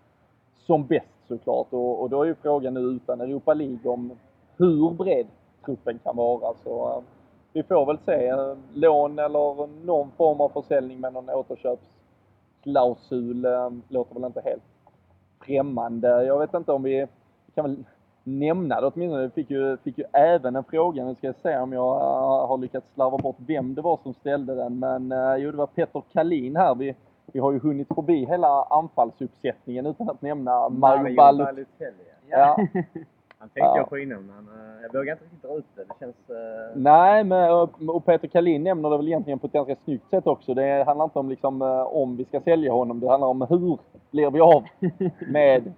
[0.58, 1.72] som bäst såklart.
[1.72, 4.10] Och, och då är ju frågan nu utan Europa League om
[4.56, 5.26] hur bred
[5.64, 6.54] truppen kan vara.
[6.64, 7.02] Så eh,
[7.52, 8.32] vi får väl se.
[8.74, 11.99] Lån eller någon form av försäljning med någon återköps
[13.44, 14.62] eh, låter väl inte helt
[15.46, 16.24] främmande.
[16.24, 17.06] Jag vet inte om vi
[17.54, 17.84] kan väl
[18.24, 19.22] nämna det åtminstone.
[19.22, 22.48] Vi fick ju, fick ju även en fråga, nu ska jag se om jag eh,
[22.48, 24.78] har lyckats slarva bort vem det var som ställde den.
[24.78, 26.74] Men eh, jo, det var Petter Kalin här.
[26.74, 26.94] Vi,
[27.26, 31.46] vi har ju hunnit förbi hela anfallsuppsättningen utan att nämna Mario Balot.
[31.46, 32.04] Balotelli.
[32.28, 32.56] Ja.
[33.40, 33.76] Han tänkte Ja.
[33.76, 35.84] jag på innan, men eh, jag vågar inte riktigt dra ut det.
[35.84, 36.30] Det känns...
[36.30, 40.10] eh, Nej, men, och- och Peter Kalin nämner det väl egentligen på ett ganska snyggt
[40.10, 40.54] sätt också.
[40.54, 43.78] Det handlar inte om liksom, eh, om vi ska sälja honom, det handlar om hur
[44.10, 44.64] blir vi av
[45.32, 45.72] med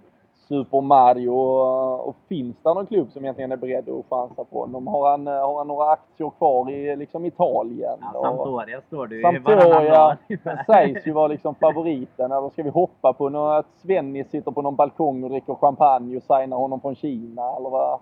[0.47, 4.87] Super Mario och, finns det någon klubb som egentligen är beredd att chansa på honom?
[4.87, 7.99] Har han, eh, har han några aktier kvar i liksom, Italien?
[8.13, 9.07] Ja, Sampdoria står
[9.39, 12.31] varannan Sampdoria sägs ju vara liksom favoriten.
[12.31, 16.17] Eller ska vi hoppa på något, att Svennis sitter på någon balkong och dricker champagne
[16.17, 17.55] och signar honom från Kina?
[17.55, 17.99] Eller vad,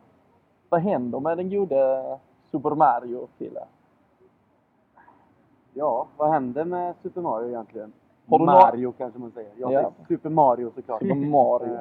[0.70, 2.04] vad händer med den gode
[2.52, 3.64] Super Mario, Fille?
[5.74, 7.94] Ja, vad hände med Super Mario egentligen?
[8.26, 9.52] Du Mario kanske man säger.
[9.58, 9.80] Jag Ja.
[9.80, 11.02] säger Super Mario såklart.
[11.02, 11.78] Super Mario.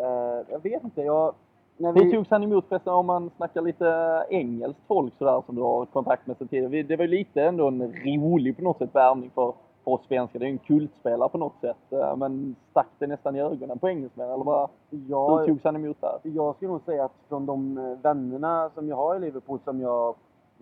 [0.00, 1.34] Eh, jag vet inte, jag...
[1.76, 3.86] När Hur vi, togs han emot förresten om man snackar lite
[4.30, 6.82] engelskt folk sådär som du har kontakt med sen tidigare?
[6.82, 9.52] Det var ju lite ändå en rolig på något sätt värvning för,
[9.84, 10.38] för oss svenskar.
[10.38, 11.92] Det är ju en kultspelare på något sätt.
[11.92, 14.70] eh, Men stack det nästan i ögonen på engelsmän eller vad?
[14.90, 16.18] jag, Hur togs han emot där?
[16.22, 19.80] jag skulle nog säga att från de eh, vännerna som jag har i Liverpool som
[19.80, 20.14] jag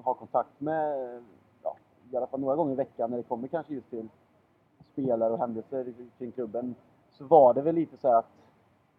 [0.02, 0.98] har kontakt med,
[1.62, 1.76] ja,
[2.12, 4.08] i alla fall några gånger i veckan när det kommer kanske just till
[4.92, 5.86] spelare och händelser
[6.18, 6.74] kring klubben,
[7.10, 8.26] så var det väl lite så här att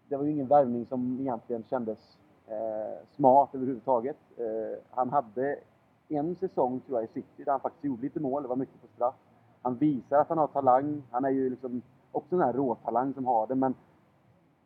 [0.09, 4.17] det var ju ingen värvning som egentligen kändes eh, smart överhuvudtaget.
[4.37, 5.59] Eh, han hade
[6.07, 8.81] en säsong tror jag i City där han faktiskt gjorde lite mål, det var mycket
[8.81, 9.15] på straff.
[9.61, 11.81] Han visar att han har talang, han är ju liksom
[12.11, 13.73] också en här råtalang som har det, men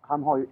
[0.02, 0.48] han har ju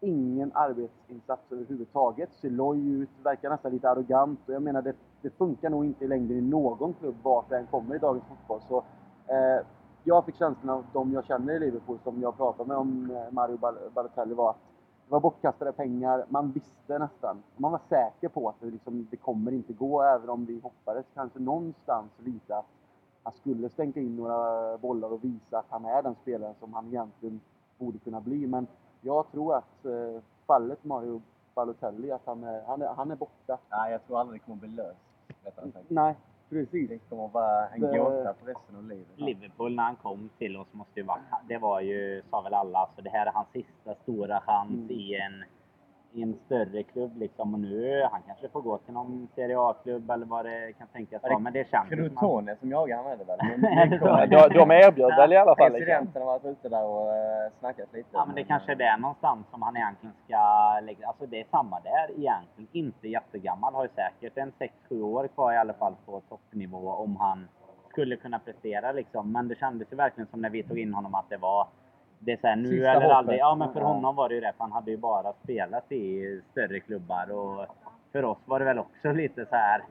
[0.00, 2.32] ingen arbetsinsats överhuvudtaget.
[2.32, 4.40] Ser loj ut, verkar nästan lite arrogant.
[4.46, 7.58] Och jag menar, det, det funkar nog inte i längden i någon klubb vart det
[7.58, 8.60] än kommer i dagens fotboll.
[8.68, 8.76] Så,
[9.32, 9.66] eh,
[10.04, 13.32] jag fick känslan av de jag känner i Liverpool, som jag pratade med om eh,
[13.32, 14.56] Mario Bal- Balotelli, var att
[15.06, 16.24] det var bortkastade pengar.
[16.28, 20.30] Man visste nästan, man var säker på att det, liksom, det kommer inte gå, även
[20.30, 22.66] om vi hoppades kanske någonstans lite att
[23.22, 26.86] han skulle stänka in några bollar och visa att han är den spelaren som han
[26.86, 27.40] egentligen
[27.78, 28.46] borde kunna bli.
[28.46, 28.66] Men
[29.00, 31.22] jag tror att eh, fallet Mario
[31.54, 33.58] Balotelli, att han är, han är, han är borta.
[33.70, 35.00] Nej, jag tror aldrig det kommer bli löst.
[35.88, 36.16] Nej,
[36.52, 36.88] Precis.
[36.88, 39.06] Det kommer att vara en Det- gåta för resten av livet.
[39.16, 42.88] Liverpool när han kom till oss måste ju varit, det var ju, sa väl alla,
[42.96, 44.90] så det här är hans sista stora chans Mm.
[44.90, 45.44] i en
[46.14, 50.10] i en större klubb liksom och nu, han kanske får gå till någon Serie A-klubb
[50.10, 51.38] eller vad det kan tänkas vara.
[51.38, 54.30] Men det känns ju som att- Crotone som jagar han är det väl?
[54.30, 55.70] De, de erbjöd väl i alla fall.
[55.72, 58.08] Presidenten har varit ute där och eh, snackat lite.
[58.12, 60.36] Ja men det kanske är där någonstans som han egentligen ska
[60.82, 62.68] lägga, alltså det är samma där egentligen.
[62.72, 64.52] Inte jättegammal, har ju säkert en
[64.88, 67.48] 6-7 år kvar i alla fall på toppnivå om han
[67.88, 69.32] skulle kunna prestera liksom.
[69.32, 71.66] Men det kändes ju verkligen som när vi tog in honom att det var
[72.24, 73.38] det är så här, nu Sista eller aldrig.
[73.38, 76.40] Ja men för honom var det ju det, för han hade ju bara spelat i
[76.50, 77.66] större klubbar och
[78.12, 79.82] för oss var det väl också lite så här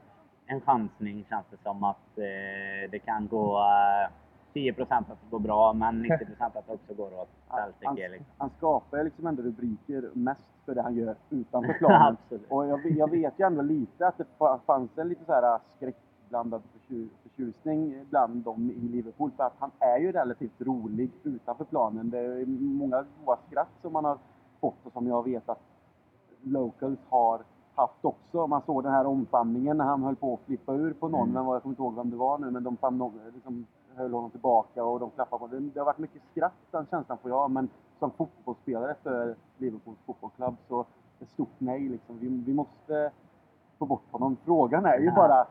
[0.45, 4.11] en chansning känns det som att eh, det kan gå eh,
[4.53, 8.09] 10% att det går bra men 90% att det också går åt helsike.
[8.09, 8.25] Liksom.
[8.37, 12.17] han skapar liksom ändå rubriker mest för det han gör utanför planen.
[12.49, 15.59] Och jag, jag vet ju ändå lite att det fa- fanns en lite så här
[16.31, 19.31] förtju- förtjusning bland dem i Liverpool.
[19.37, 22.09] För att han är ju relativt rolig utanför planen.
[22.09, 24.17] Det är många goa skratt som man har
[24.59, 25.61] fått och som jag vet att
[26.41, 27.41] locals har
[27.75, 28.47] haft också.
[28.47, 31.29] Man såg den här omfamningen när han höll på att flippa ur på någon.
[31.29, 31.33] Mm.
[31.33, 32.51] Men jag kommer inte ihåg vem det var nu.
[32.51, 32.77] Men de
[33.33, 33.65] liksom,
[33.95, 35.71] höll honom tillbaka och de klappade på honom.
[35.73, 37.51] Det har varit mycket skratt, den känslan får jag.
[37.51, 37.69] Men
[37.99, 40.85] som fotbollsspelare för Liverpools fotbollsklubb så
[41.19, 41.89] ett stort nej.
[41.89, 42.17] Liksom.
[42.19, 43.11] Vi, vi måste
[43.79, 44.37] få bort honom.
[44.45, 45.47] Frågan är ju bara,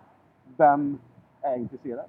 [0.57, 0.99] vem
[1.43, 2.05] är intresserad?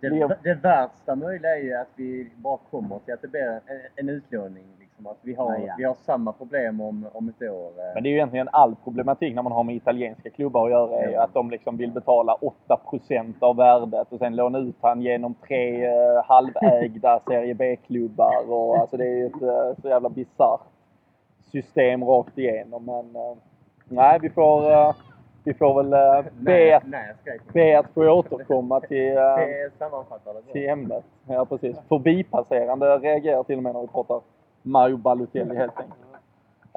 [0.00, 3.60] Det, det värsta möjliga är ju att vi bara kommer till att det blir en,
[3.96, 4.64] en utlåning.
[4.80, 5.06] Liksom.
[5.06, 5.74] Att vi, har, Ja, ja.
[5.78, 7.66] vi har samma problem om, om ett år.
[7.68, 7.94] eh.
[7.94, 11.02] Men det är ju egentligen all problematik när man har med italienska klubbar att göra
[11.02, 12.36] är ju att de liksom vill betala
[12.68, 18.50] 8% av värdet och sen låna ut han genom tre eh, halvägda Serie B-klubbar.
[18.52, 20.60] Och, alltså det är ju ett eh, så jävla bisarrt
[21.52, 22.84] system rakt igenom.
[22.84, 23.36] Men eh,
[23.88, 24.94] nej, vi får, eh,
[25.44, 31.04] vi får väl eh, be, nej, nej, be att få återkomma till, eh, till ämnet.
[31.26, 31.76] Ja, precis.
[31.88, 34.20] Förbipasserande reagerar till och med när vi pratar
[34.62, 36.04] Mario Balotelli helt enkelt.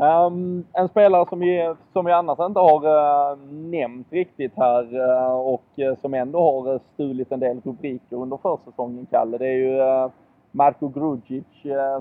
[0.02, 5.32] Ehm, en spelare som vi, som vi annars inte har eh, nämnt riktigt här eh,
[5.32, 9.80] och eh, som ändå har stulit en del rubriker under försäsongen, Kalle, det är ju
[9.80, 10.10] uh,
[10.52, 11.46] Marko Grudzic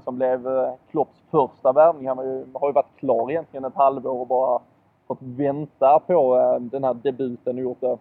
[0.04, 2.08] som blev uh, Klopps första värvning.
[2.08, 4.60] Han har ju, har ju varit klar egentligen ett halvår och bara
[5.06, 7.98] fått vänta på eh, den här debuten och gjort det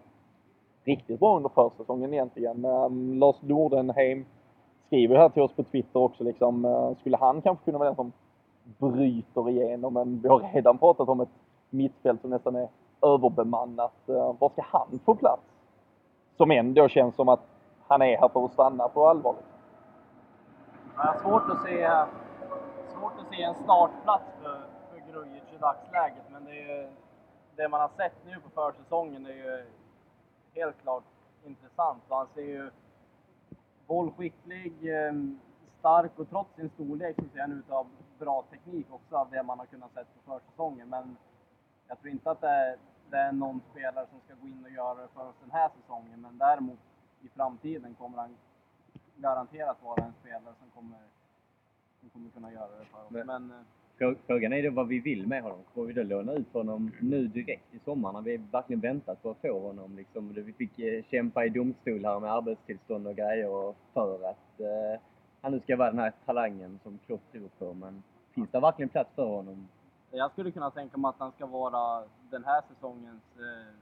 [0.84, 2.64] riktigt bra under försäsongen egentligen.
[2.64, 4.24] Eh, Lars Nordenheim
[4.86, 7.96] skriver här till oss på Twitter också liksom, eh, skulle han kanske kunna vara den
[7.96, 8.12] som
[8.78, 9.94] bryter igenom?
[9.94, 11.28] Men vi har redan pratat om ett
[11.70, 12.68] mittfält som nästan är
[13.02, 13.92] överbemannat.
[14.38, 15.42] Var ska han få plats?
[16.36, 17.40] Som ändå känns som att
[17.86, 19.34] han är här för att stanna på allvar.
[20.96, 21.88] Jag har svårt att se,
[22.88, 24.75] svårt att se en startplats för,
[25.16, 26.88] för Grujic i dagsläget, men det, ju,
[27.56, 29.64] det man har sett nu på försäsongen är ju
[30.54, 31.04] helt klart
[31.44, 32.02] intressant.
[32.08, 32.70] Han ser ju
[33.86, 35.12] bollskicklig, eh,
[35.78, 37.86] stark och trots sin storlek så ser han ut att ha
[38.18, 40.88] bra teknik också av det man har kunnat sett på försäsongen.
[40.88, 41.16] Men
[41.88, 42.76] jag tror inte att det är,
[43.10, 45.70] det är någon spelare som ska gå in och göra det för oss den här
[45.80, 46.20] säsongen.
[46.20, 46.78] Men däremot
[47.22, 48.36] i framtiden kommer han
[49.16, 51.00] garanterat vara en spelare som kommer,
[52.00, 53.26] som kommer kunna göra det för oss.
[53.26, 55.58] Men- eh, Frågan är då vad vi vill med honom.
[55.74, 59.30] Får vi då låna ut honom nu direkt i sommar när vi verkligen väntat på
[59.30, 59.96] att få honom?
[59.96, 64.60] Liksom, vi fick eh, kämpa i domstol här med arbetstillstånd och grejer och för att
[64.60, 65.00] eh,
[65.40, 67.74] han nu ska vara den här talangen som Klopp tror på.
[67.74, 68.02] Men
[68.34, 69.68] finns det verkligen plats för honom?
[70.10, 73.74] jag skulle kunna tänka mig att han ska vara den här säsongens, eh,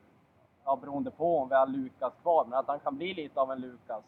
[0.64, 3.52] ja, beroende på om vi har Lukas kvar, men att han kan bli lite av
[3.52, 4.04] en Lukas.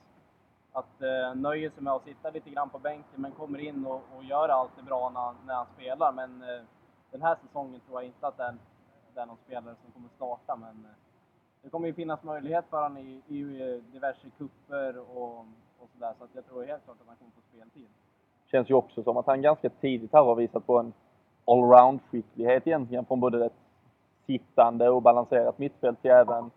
[0.81, 4.01] Att eh, nöjer sig med att sitta lite grann på bänken men kommer in och,
[4.17, 6.13] och gör allt det bra när, han- när han spelar.
[6.13, 6.63] Men eh,
[7.11, 8.55] den här säsongen tror jag inte att det är,
[9.15, 10.57] det är någon spelare som kommer starta.
[10.57, 10.97] Men eh,
[11.63, 15.39] det kommer ju finnas möjlighet för honom i, i i diverse kupper och,
[15.81, 16.13] och sådär.
[16.19, 17.89] Så att jag tror helt klart att han kommer få speltid.
[18.51, 20.93] Känns ju också som att han ganska tidigt här har visat på en
[21.47, 23.53] allround-skicklighet egentligen från både ett
[24.27, 26.51] sittande och balanserat mittfält till även,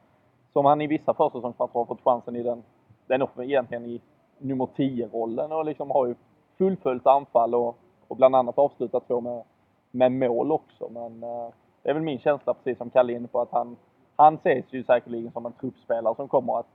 [0.53, 2.63] som han i vissa försäsongsmatcher har fått chansen i den,
[3.07, 4.01] den upp egentligen i
[4.39, 6.15] nummer 10-rollen och liksom har ju
[6.57, 7.77] fullföljt anfall och,
[8.07, 9.43] och bland annat avslutat två med,
[9.91, 10.89] med mål också.
[10.89, 11.49] Men eh,
[11.83, 13.75] det är väl min känsla, precis som Kalle är inne på, att han,
[14.15, 16.67] han ses ju säkerligen som en truppspelare som kommer att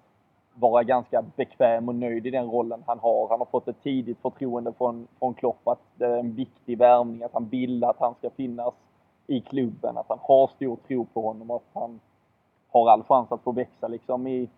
[0.54, 3.28] vara ganska bekväm och nöjd i den rollen han har.
[3.28, 7.22] Han har fått ett tidigt förtroende från, från Klopp att det är en viktig värvning,
[7.22, 8.74] att han vill att han ska finnas
[9.26, 12.00] i klubben, att han har stor tro på honom och att han
[12.68, 14.48] har all chans att få växa liksom i,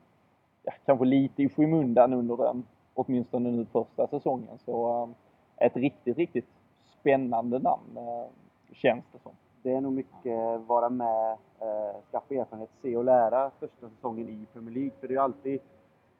[0.62, 2.64] ja, kanske lite i skymundan under den,
[2.96, 4.58] åtminstone nu första säsongen.
[4.64, 5.14] Så ehm,
[5.56, 6.48] ett riktigt, riktigt
[7.00, 8.26] spännande namn eh,
[8.72, 9.32] känns det som.
[9.62, 14.46] det är nog mycket vara med, eh, skaffa erfarenhet, se och lära första säsongen i
[14.52, 14.92] Premier League.
[15.00, 15.60] För det är ju alltid,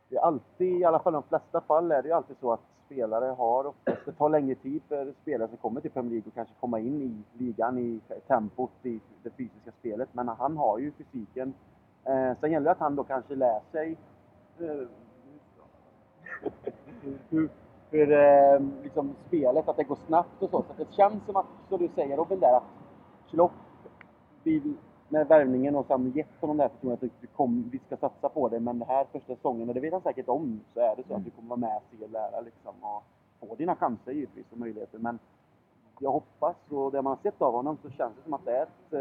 [0.09, 2.61] det är alltid, i alla fall de flesta fall, är det ju alltid så att
[2.87, 6.35] spelare har oftast, det tar längre tid för spelare som kommer till Premier League och
[6.35, 10.09] kanske komma in i ligan, i tempot, i det fysiska spelet.
[10.13, 11.55] Men han har ju fysiken.
[12.05, 13.97] Eh, sen gäller det att han då kanske lär sig
[17.31, 17.49] hur,
[17.91, 20.63] hur eh, liksom spelet, att det går snabbt och så.
[20.63, 22.63] Så det känns som att, som du säger Robin där, att
[23.31, 23.53] Klopp
[24.43, 24.75] vill
[25.09, 28.29] med värvningen och sen gett honom det här förtroendet att vi, kom, vi ska satsa
[28.29, 28.61] på det.
[28.61, 31.15] Men det här första säsongen, och det vet han säkert om, så är det så
[31.15, 32.75] att du kommer vara med, se och lära liksom.
[32.83, 34.99] Och få dina chanser givetvis och möjligheter.
[34.99, 35.19] Men
[36.01, 38.57] jag hoppas, och det man har sett av honom, så känns det som att det
[38.57, 38.93] är ett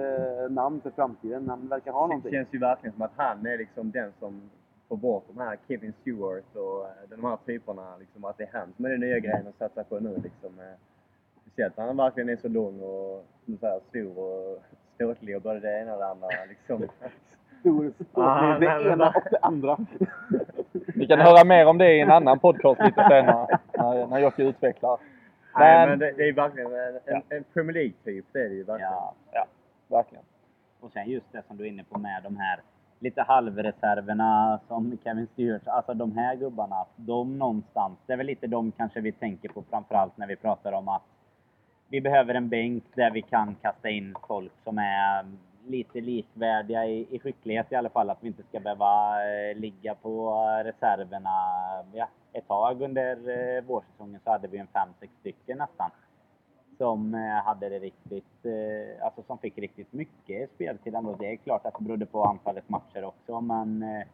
[0.45, 1.49] eh, namn för framtiden.
[1.49, 2.31] Han verkar ha Det någonting.
[2.31, 4.41] känns ju verkligen som att han är liksom den som
[4.95, 7.97] får bort de här Kevin Stewart och eh, de här typerna.
[7.99, 10.09] Liksom, att det är han som är den nya grejen att satsa på nu.
[10.23, 10.75] Liksom, eh.
[11.41, 14.61] Speciellt när han verkligen är så lång och som säger, stor och
[14.95, 16.27] ståtlig och både det ena och det andra.
[16.49, 16.87] Liksom.
[17.59, 19.77] Stor, stor, Ah, det nej, men- ena och det andra.
[20.95, 24.43] Vi kan höra mer om det i en annan podcast lite senare, när, när Jocke
[24.43, 24.99] utvecklar.
[25.55, 28.25] Nej, Men- men det, det är verkligen en, en, en Premier League-typ.
[28.31, 28.91] Det är det ju verkligen.
[28.91, 29.13] Ja.
[29.31, 29.45] Ja,
[29.87, 30.23] verkligen.
[30.79, 32.59] Och sen just det som du är inne på med de här
[32.99, 35.67] lite halvreserverna som Kevin Stewart.
[35.67, 37.99] Alltså de här gubbarna, de någonstans.
[38.05, 41.03] Det är väl lite de kanske vi tänker på framförallt när vi pratar om att
[41.87, 45.25] vi behöver en bänk där vi kan kasta in folk som är
[45.67, 48.09] lite likvärdiga i, i skicklighet i alla fall.
[48.09, 51.29] Att vi inte ska behöva eh, ligga på reserverna.
[51.93, 55.91] Ja, ett tag under eh, vårsäsongen så hade vi en fem, sex stycken nästan
[56.77, 61.15] som eh, hade det riktigt, eh, alltså som fick riktigt mycket speltid ändå.
[61.19, 64.07] Det är klart att det berodde på antalet matcher också, men eh,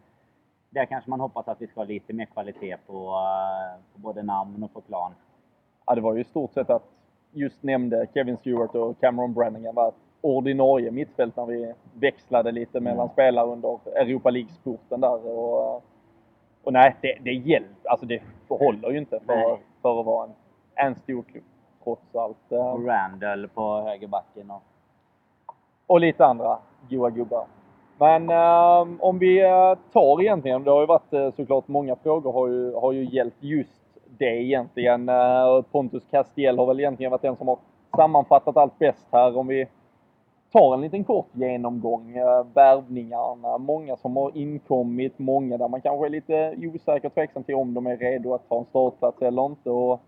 [0.69, 3.13] där kanske man hoppas att vi ska ha lite mer kvalitet på,
[3.93, 5.11] på både namn och på plan.
[5.85, 6.89] Ja, det var ju i stort sett att
[7.31, 13.09] just nämnde Kevin Stewart och Cameron Brannigan var ordinarie mittfält när vi växlade lite mellan
[13.09, 15.27] spelare under Europa League-spurten där.
[15.27, 15.75] Och,
[16.63, 17.89] och nej, det, det hjälper.
[17.89, 19.57] Alltså det håller ju inte för, Nej.
[19.81, 20.33] för att vara en,
[20.75, 21.43] en stor klubb.
[21.83, 22.51] Trots allt.
[22.51, 24.61] Och Randall på högerbacken och
[25.91, 26.57] och lite andra
[26.89, 27.45] goa gubbar.
[27.97, 32.33] Men eh, om vi eh, tar egentligen, det har ju varit eh, såklart många frågor
[32.33, 35.09] har ju, har ju gällt just det egentligen.
[35.09, 37.57] Eh, Pontus Castiel har väl egentligen varit den som har
[37.95, 39.37] sammanfattat allt bäst här.
[39.37, 39.67] Om vi
[40.51, 42.13] tar en liten kort genomgång.
[42.53, 47.55] Värvningarna, många som har inkommit, många där man kanske är lite osäker och tveksam till
[47.55, 49.69] om de är redo att ta en startplats eller inte.
[49.69, 50.01] Och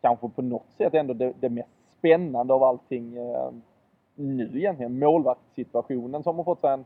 [0.00, 1.68] kanske på något sätt ändå det, det mest
[1.98, 3.50] spännande av allting eh,
[4.14, 6.84] nu egentligen, målvaktssituationen som har fått sig en,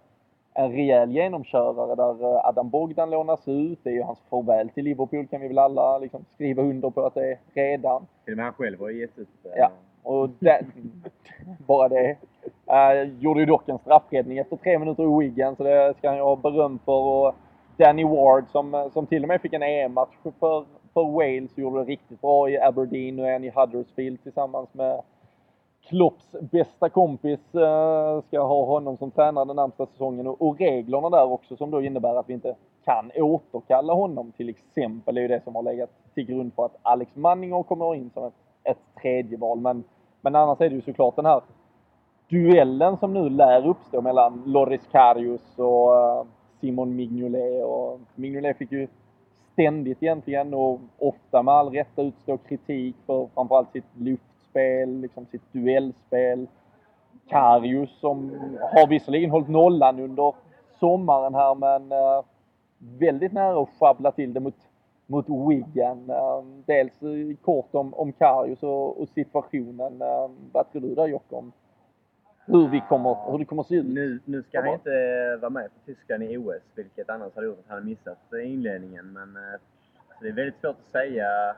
[0.54, 3.78] en rejäl genomkörare där eh, Adam Bogdan lånas ut.
[3.82, 7.06] Det är ju hans farväl till Liverpool kan vi väl alla liksom skriva under på
[7.06, 8.06] att det är redan.
[8.24, 9.70] Till och med han själv har gett ut eh, Ja.
[10.02, 10.66] Och det,
[11.66, 12.16] bara det.
[12.70, 16.16] Uh, gjorde ju dock en straffräddning efter tre minuter i Wigan, så det ska han
[16.16, 16.92] ju ha beröm för.
[16.92, 17.34] Och
[17.76, 20.64] Danny Ward som, som till och med fick en EM-match för,
[20.95, 25.03] för Wales gjorde det riktigt bra i Aberdeen och en i Huddersfield tillsammans med
[25.88, 27.55] Klopps bästa kompis.
[27.55, 30.26] Eh, ska ha honom som tränare den närmsta säsongen.
[30.26, 35.16] Och, reglerna där också som då innebär att vi inte kan återkalla honom till exempel.
[35.16, 38.24] är ju det som har legat till grund för att Alex Manninger kommer in som
[38.24, 38.34] ett,
[38.64, 39.61] ett tredje val.
[39.61, 39.84] Men,
[40.20, 41.40] men annars är det ju såklart den här
[42.28, 46.24] duellen som nu lär uppstå mellan Loris Karius och eh,
[46.61, 47.64] Simon Mignolet.
[47.64, 48.88] Och Mignolet fick ju
[49.53, 55.53] ständigt egentligen och ofta med all rätta utstå kritik för framförallt sitt luftspel, liksom sitt
[55.53, 56.46] duellspel.
[57.28, 58.30] Karius som
[58.61, 60.34] har visserligen hållit nollan under
[60.80, 62.24] sommaren här men eh,
[62.78, 64.55] väldigt nära att sjabbla till det mot,
[65.07, 66.11] mot Wigan.
[66.11, 66.92] Eh, dels
[67.42, 70.03] kort om, om Karius och, och situationen.
[70.03, 71.53] Eh, vad tror du där Jocke om
[72.47, 73.86] hur, vi kommer, hur det kommer att se ut?
[73.86, 77.59] Nu, nu ska han inte vara med för Tyskland i OS, vilket annars hade gjort
[77.59, 79.12] att han missat inledningen.
[79.12, 79.61] Men eh,
[80.20, 81.57] det är väldigt svårt att säga.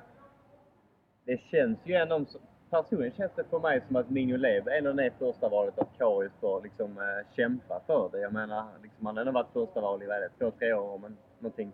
[1.24, 2.24] Det känns ju ändå...
[2.70, 6.62] Personligen känns det för mig som att Mignolet ändå är första valet att Karius får
[6.62, 8.20] liksom eh, kämpa för det.
[8.20, 11.16] Jag menar, liksom, han har ändå varit första val i vad två, tre år men
[11.38, 11.72] någonting.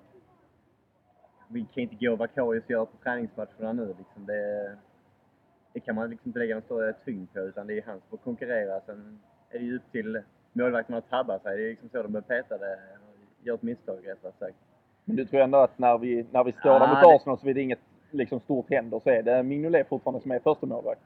[1.49, 3.95] Vi kan inte gå vad Karius gör på träningsmatcherna nu.
[3.99, 4.77] Liksom, det,
[5.73, 8.09] det kan man liksom inte lägga någon större tyngd på utan det är han som
[8.11, 8.81] får konkurrera.
[8.87, 9.19] Sen
[9.51, 11.57] är det ju upp till målvakten att tabba sig.
[11.57, 12.79] Det är liksom så de blir petade.
[13.43, 14.57] Gör ett misstag rättare sagt.
[15.05, 17.39] Men du tror ändå att när vi, när vi står där Ja, mot det- Arsenal
[17.39, 17.79] så är det inget
[18.11, 21.01] liksom, stort händer så är det Mignolet fortfarande som är första målvakt.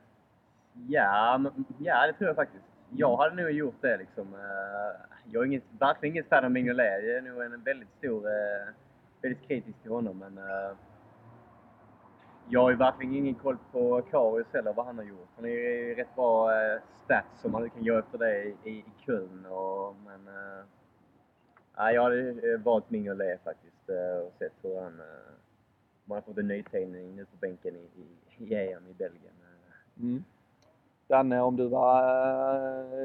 [0.88, 2.64] Ja, men, ja, det tror jag faktiskt.
[2.96, 4.34] Jag hade nog gjort det liksom.
[4.34, 5.00] Eh,
[5.32, 7.04] Jag är inget, verkligen inget fan av Mignolet.
[7.04, 8.68] Jag är nog en väldigt stor, eh,
[9.22, 10.38] väldigt kritisk till honom men...
[12.48, 15.28] jag har ju verkligen ingen koll på Karius heller, vad han har gjort.
[15.36, 18.84] Han är ju rätt bra eh, stats om man kan gå efter det i, i
[19.06, 19.46] Köln.
[19.46, 20.34] Och, men
[21.76, 23.88] ja, jag hade eh, valt Mignolet faktiskt
[24.26, 25.00] och sett hur han...
[26.04, 29.32] Man har fått en nytändning nu på bänken i, i, i EM i Belgien.
[30.00, 30.24] Mm.
[31.06, 32.02] Danne, om du var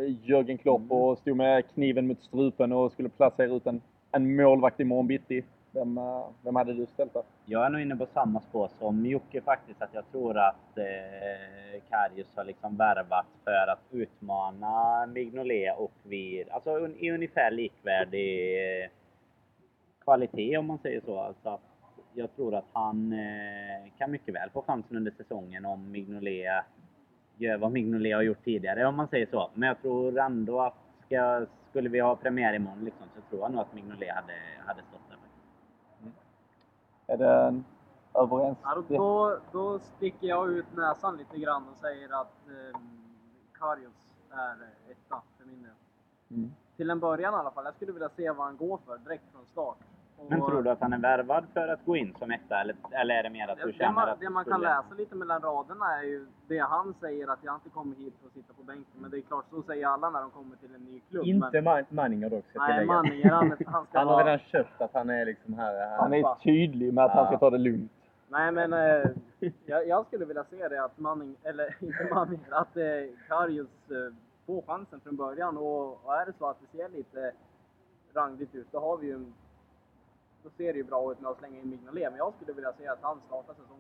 [0.03, 0.91] äh, Jörgen Klopp Mm.
[0.91, 3.81] och stod med kniven mot strupen och skulle placera ut en,
[4.11, 7.23] en målvakt imorgon bitti, vem, eh, vem hade du ställt då?
[7.45, 11.81] Jag är nog inne på samma spår som Jocke faktiskt, att jag tror att eh,
[11.89, 18.57] Karius har liksom värvat för att utmana Mignolet och Vir, alltså un, i ungefär likvärdig
[18.83, 18.89] eh,
[20.03, 21.19] kvalitet om man säger så.
[21.19, 21.59] Alltså
[22.13, 26.63] jag tror att han eh, kan mycket väl få chansen under säsongen om Mignolet
[27.37, 29.49] gör vad Mignolet har gjort tidigare om man säger så.
[29.53, 33.51] Men jag tror ändå att ska, skulle vi ha premiär imorgon liksom, så tror jag
[33.51, 34.33] nog att Mignolet hade,
[34.65, 35.08] hade stått
[37.09, 37.65] är det en
[38.13, 38.57] överens?
[38.63, 42.79] Ja, då, då, sticker jag ut näsan lite grann och säger att eh,
[43.59, 44.57] Karius är
[44.91, 45.71] etta för min del.
[46.31, 46.51] Mm.
[46.77, 47.65] Till en början i alla fall.
[47.65, 49.77] Jag skulle vilja se vad han går för direkt från start.
[50.19, 52.75] Och, Men tror du att han är värvad för att gå in som etta eller,
[52.91, 55.15] eller är det mer att du det, känner man, att det man kan läsa lite
[55.15, 58.53] mellan raderna är ju det han säger att jag inte kommer hit för att sitta
[58.53, 58.93] på bänken.
[59.01, 61.25] Men det är klart, så säger alla när de kommer till en ny klubb.
[61.25, 62.85] Inte men, Man- Manninger dock, ska nej.
[62.85, 65.97] Manninger, han, han ska Han har redan köpt att han är liksom här.
[65.97, 67.91] Han är tydlig med att han ska ta det lugnt.
[68.31, 69.09] Nej men eh,
[69.65, 72.83] jag, jag skulle vilja se det att Manning, eller inte Manning, att eh,
[73.27, 74.13] Karius eh,
[74.45, 77.31] får chansen från början och, och är det så att det ser lite
[78.13, 79.33] rangligt ut då har vi ju en,
[80.43, 82.73] då ser det ju bra ut med att slänga in Mignolet men jag skulle vilja
[82.79, 83.79] se att han startar säsongen.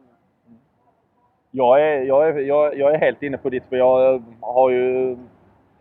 [1.51, 3.77] Jag är, jag, är, jag, jag är helt inne på ditt spår.
[3.77, 5.17] Jag har ju,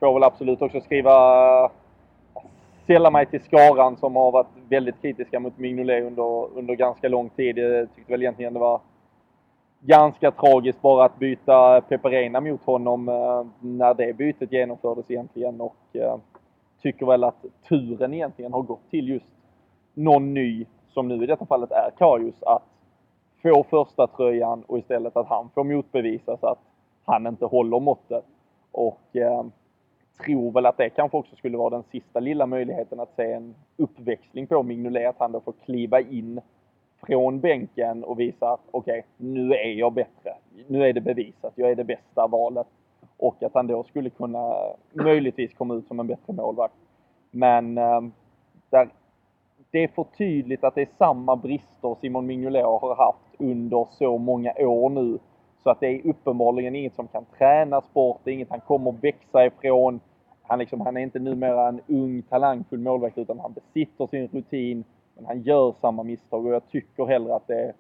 [0.01, 1.71] får väl absolut också skriva,
[2.87, 7.29] sälla mig till skaran som har varit väldigt kritiska mot Mignolet under, under ganska lång
[7.29, 7.59] tid.
[7.59, 8.81] Jag tyckte väl egentligen det var
[9.81, 15.77] ganska tragiskt bara att byta Peperena mot honom eh, när det bytet genomfördes egentligen och
[15.93, 16.17] eh,
[16.83, 19.38] tycker väl att turen egentligen har gått till just
[19.99, 22.63] någon ny, som nu i detta fallet är Karius, att
[23.43, 26.59] få första tröjan och istället att han får motbevisas att
[27.05, 28.25] han inte håller måttet.
[28.73, 29.45] Och eh,
[30.25, 33.55] tror väl att det kanske också skulle vara den sista lilla möjligheten att se en
[33.77, 36.41] uppväxling på Mignolet, att han då får kliva in
[37.07, 40.35] från bänken och visa att okej, nu är jag bättre.
[40.67, 42.67] Nu är det bevisat, jag är det bästa valet.
[43.17, 44.55] Och att han då skulle kunna
[44.93, 46.75] möjligtvis komma ut som en bättre målvakt.
[47.31, 48.01] Men eh,
[48.71, 48.89] där,
[49.71, 54.19] det är för tydligt att det är samma brister Simon Mignolet har haft under så
[54.19, 55.19] många år nu.
[55.63, 58.93] Så att det är uppenbarligen inget som kan tränas bort, det är inget han kommer
[58.93, 60.01] växa ifrån.
[60.43, 64.85] Han, liksom, han är inte numera en ung talangfull målvakt utan han besitter sin rutin.
[65.15, 67.75] Men han gör samma misstag och jag tycker hellre att det är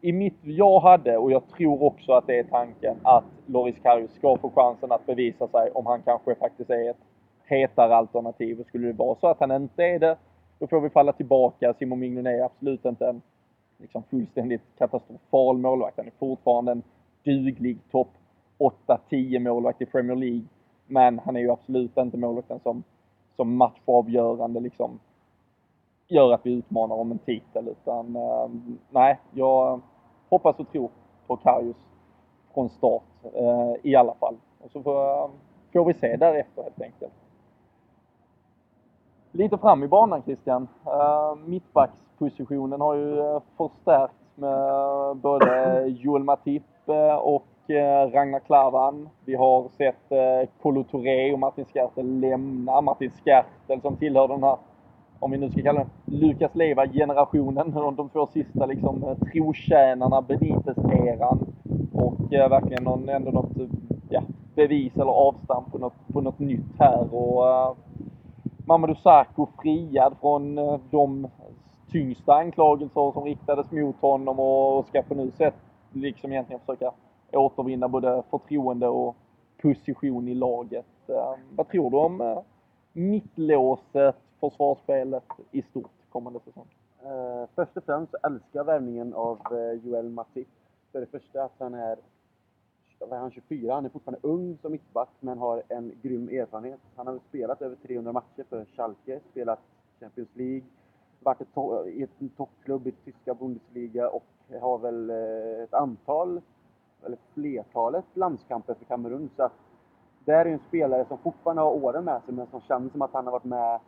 [0.00, 4.14] i mitt, jag hade, och jag tror också att det är tanken, att Loris Karius
[4.14, 7.00] ska få chansen att bevisa sig om han kanske faktiskt är ett
[7.44, 8.60] hetare alternativ.
[8.60, 10.16] Och skulle det vara så att han inte är det,
[10.64, 11.74] då får vi falla tillbaka.
[11.74, 13.22] Simon Mignon är absolut inte en
[13.78, 15.96] liksom, fullständigt katastrofal målvakt.
[15.96, 16.82] Han är fortfarande en
[17.24, 18.08] duglig topp
[19.08, 20.44] 8-10 målvakt i Premier League.
[20.86, 22.82] Men han är ju absolut inte målvakten som,
[23.36, 24.98] som matchavgörande liksom
[26.08, 27.68] gör att vi utmanar om en titel.
[27.68, 28.48] Utan eh,
[28.90, 29.80] nej, jag
[30.28, 30.90] hoppas och tror
[31.26, 31.76] på Karius
[32.54, 34.36] från start eh, i alla fall.
[34.60, 35.30] Och så får,
[35.72, 37.12] får vi se därefter helt enkelt.
[39.36, 40.68] Lite fram i banan Christian.
[40.86, 49.08] Uh, mittbackspositionen har ju eh, förstärkts med både Joel Matip eh, och eh, Ragnar Klavan.
[49.24, 52.80] Vi har sett Kolo Touré och Martin Skertel lämna.
[52.80, 54.56] Martin Skertel som tillhör den här
[55.24, 61.38] om vi nu ska kalla den Lukas Leva-generationen, de två sista liksom eh, trotjänarna, Benitez-eran
[61.92, 63.66] och eh, verkligen någon, ändå något eh,
[64.08, 64.22] ja,
[64.54, 67.14] bevis eller avstamp på något, på något nytt här.
[67.14, 67.72] Och, eh,
[68.66, 71.28] Mamadou Sakho friad från eh, de
[71.90, 75.54] tyngsta anklagelser som riktades mot honom och ska på nu sätt
[75.92, 76.92] liksom egentligen försöka
[77.32, 79.16] återvinna både förtroende och
[79.62, 80.86] position i laget.
[81.08, 82.38] Eh, vad tror du om eh,
[82.92, 86.66] mittlåset, försvarsspelet i stort kommande säsong?
[87.54, 89.38] Först och främst älskar jag värvningen av
[89.82, 90.48] Joel Matip.
[90.92, 91.96] För det första att han är,
[93.08, 96.80] vad är han, 24, han är fortfarande ung som mittback men har en grym erfarenhet.
[96.96, 99.60] Han har spelat över 300 matcher för Schalke, spelat
[100.00, 100.62] Champions League,
[101.20, 104.24] varit ett to- i en toppklubb i tyska Bundesliga och
[104.60, 106.40] har väl eh, ett antal,
[107.04, 109.30] eller flertalet landskamper för Kamerun.
[109.36, 109.52] Så att
[110.24, 113.12] där är en spelare som fortfarande har åren med sig men som känns som att
[113.12, 113.80] han har varit med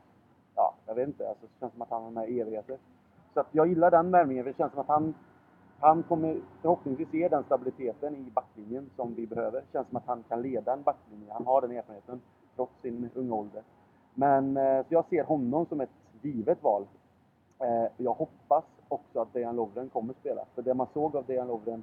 [0.54, 1.28] ja, jag vet inte.
[1.28, 2.78] Alltså, det känns som att han har varit med i evigheter.
[3.34, 4.44] Så att jag gillar den värvningen.
[4.44, 5.14] för Det känns som att han
[5.80, 9.60] han kommer förhoppningsvis ge den stabiliteten i backlinjen som vi behöver.
[9.60, 11.32] Det känns som att han kan leda en backlinje.
[11.32, 12.20] Han har den erfarenheten,
[12.56, 13.62] trots sin unga ålder.
[14.14, 15.90] Men eh, så jag ser honom som ett
[16.22, 16.86] givet val.
[17.58, 20.44] Eh, jag hoppas också att Dejan Lovren kommer spela.
[20.54, 21.82] För det man såg av Dejan Lovren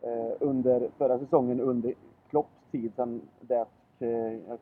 [0.00, 1.94] eh, under förra säsongen, under
[2.30, 3.66] Klopps tid, sen det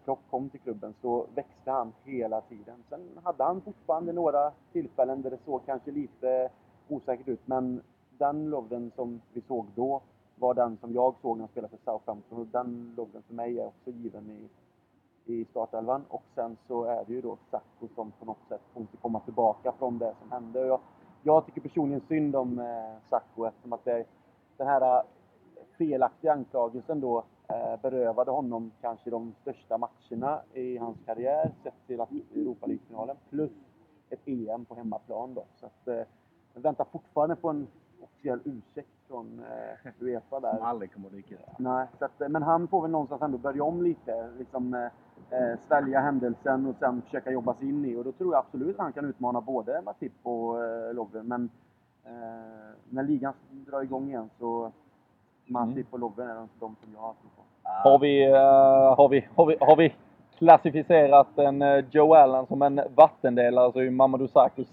[0.04, 2.74] Klopp kom till klubben, så växte han hela tiden.
[2.88, 6.50] Sen hade han fortfarande några tillfällen där det såg kanske lite
[6.88, 7.82] osäkert ut, men
[8.20, 10.00] den Lovren som vi såg då
[10.38, 13.60] var den som jag såg när han spelade för Southampton och den Lovren för mig
[13.60, 14.48] är också given i,
[15.32, 16.04] i startelvan.
[16.08, 19.72] Och sen så är det ju då Sacco som på något sätt måste komma tillbaka
[19.78, 20.60] från det som hände.
[20.60, 20.80] Jag,
[21.22, 24.04] jag tycker personligen synd om eh, Sacco eftersom att det,
[24.56, 25.02] den här eh,
[25.78, 32.00] felaktiga anklagelsen då eh, berövade honom kanske de största matcherna i hans karriär sett till
[32.00, 33.52] att Europa League-finalen plus
[34.10, 35.44] ett EM på hemmaplan då.
[35.60, 36.06] Så att, eh,
[36.54, 37.66] jag väntar fortfarande på en
[38.20, 39.44] officiell ursäkt från
[39.84, 40.56] eh, Uefa där.
[40.56, 41.58] Som aldrig kommer dyka upp.
[41.58, 44.30] Nej, så att, men han får väl någonstans ändå börja om lite.
[44.38, 47.96] Liksom, eh, eh, svälja händelsen och sen försöka jobba sig in i.
[47.96, 51.26] Och då tror jag absolut att han kan utmana både Matip och eh, Lovren.
[51.26, 51.50] Men
[52.04, 52.10] eh,
[52.88, 54.72] när ligan drar igång igen så
[55.46, 55.86] Matip mm.
[55.90, 57.42] och Lovren är de, de som jag tror på.
[57.62, 59.94] Har vi, uh, har vi, har vi, har vi
[60.38, 64.64] klassificerat en Joe Allen som en vattendelare så är ju Mamadou Sakho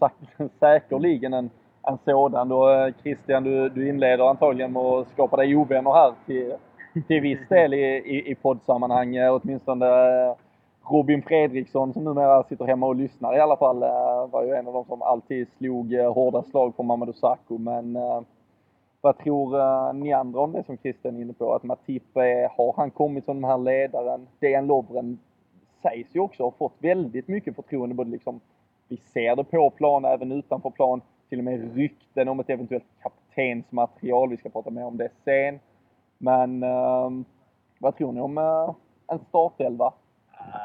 [0.60, 1.50] säkerligen en
[1.88, 2.50] en sådan.
[2.50, 6.54] Då, eh, Christian, du, du inleder antagligen med att skapa dig ovänner här till,
[7.08, 9.20] till viss del i, i, i poddsammanhang.
[9.20, 10.36] Åtminstone eh,
[10.92, 14.68] Robin Fredriksson som numera sitter hemma och lyssnar i alla fall eh, var ju en
[14.68, 17.58] av de som alltid slog hårda slag på Mamadou Sakho.
[17.58, 17.98] Men
[19.02, 21.54] vad tror ni andra om det som Christian är inne på?
[21.54, 22.16] Att Matip,
[22.58, 24.28] har han kommit som den här ledaren?
[24.40, 25.20] Dejan Lovren
[25.82, 27.96] sägs ju också ha fått väldigt mycket förtroende.
[27.96, 28.40] Både liksom,
[28.88, 32.86] vi ser det på plan, även utanför plan till och med rykten om ett eventuellt
[33.04, 34.30] kaptensmaterial.
[34.30, 35.60] Vi ska prata mer om det sen.
[36.18, 37.10] Men eh,
[37.80, 38.76] vad tror ni om eh,
[39.08, 39.94] en startelva?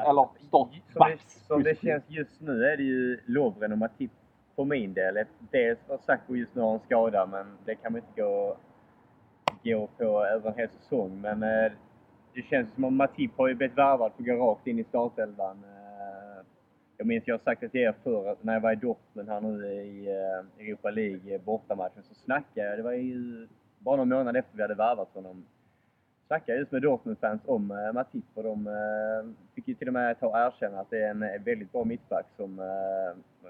[0.05, 1.21] Eller startback?
[1.21, 4.11] Som, som det känns just nu är det ju Lovren och Matip
[4.55, 5.25] för min del.
[5.51, 8.57] Dels har Sacco just nu har en skada, men det kan man inte gå,
[9.63, 11.21] gå på över en hel säsong.
[11.21, 11.71] Men eh,
[12.33, 14.83] det känns som att Matip har ju blivit värvad för att gå rakt in i
[14.83, 15.63] startelvan.
[16.97, 19.29] Jag minns jag har sagt det till er förr, att när jag var i Dortmund
[19.29, 23.47] här nu i eh, Europa League eh, bortamatchen så snackade jag, det var ju
[23.79, 25.45] bara någon månad efter vi hade värvat honom,
[26.27, 28.69] snackade just med Dortmund-fans om eh, Matip och de
[29.55, 32.25] fick ju till och med ta och erkänna att det är en väldigt bra mittback
[32.37, 32.57] som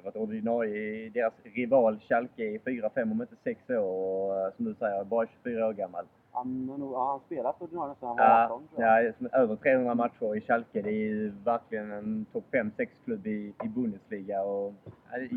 [0.04, 4.74] varit ordinarie i deras rival Schalke i 4-5 om inte 6 år och som du
[4.74, 6.06] säger, bara 24 år gammal.
[6.34, 10.36] Han har nog han spelat ordinarie sedan han var 18 ja, ja, över 300 matcher
[10.36, 10.82] i Schalke.
[10.82, 14.44] Det är ju verkligen en topp 5-6 klubb i, i Bundesliga.
[14.44, 14.74] Och,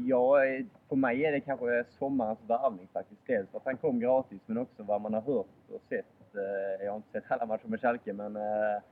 [0.07, 0.37] ja,
[0.89, 3.21] för mig är det kanske sommarens värvning faktiskt.
[3.27, 6.35] Dels för att han kom gratis men också vad man har hört och sett.
[6.35, 8.83] Eh, jag har inte sett alla matcher med Schalke men eh,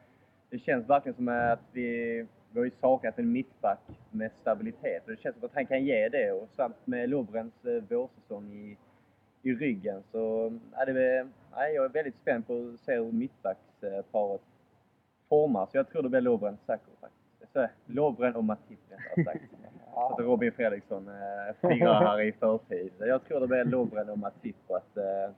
[0.50, 3.80] det känns verkligen som att vi, vi har ju saknat en mittback
[4.10, 7.64] med stabilitet och det känns som att han kan ge det och samt med Lovrens
[7.64, 8.76] eh, vårsäsong i
[9.44, 10.02] i ryggen.
[10.12, 14.42] Så ja, det, ja, jag är väldigt spänd på att se hur mittbacksparet
[15.28, 15.66] formar.
[15.66, 17.24] Så jag tror det blir Lovren Sacco faktiskt.
[17.86, 19.44] Lovren och Matip rättare sagt.
[19.94, 22.92] Så att Robin Fredriksson eh, firar här i förtid.
[22.98, 25.34] Jag tror det blir Lovren och Matip och att eh,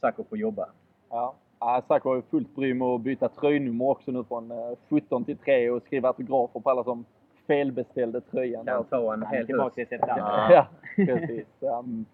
[0.00, 0.68] Sacco får jobba.
[1.10, 1.34] Ja.
[1.60, 4.52] Ja, Sacco har fullt bry med att byta tröjnummer också nu från
[4.88, 7.04] 17 eh, till 3 och skriva autografer på alla som
[7.46, 8.66] felbeställde tröjan.
[8.66, 9.78] Kan ta en hel höst.
[9.78, 9.88] Ja,
[10.50, 11.46] ja, precis.
[11.60, 12.06] Um,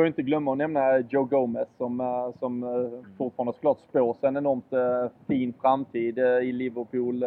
[0.00, 3.04] får inte glömma att nämna Joe Gomez som, eh, som eh, mm.
[3.18, 7.24] fortfarande såklart spår sig en enormt eh, fin framtid i Liverpool.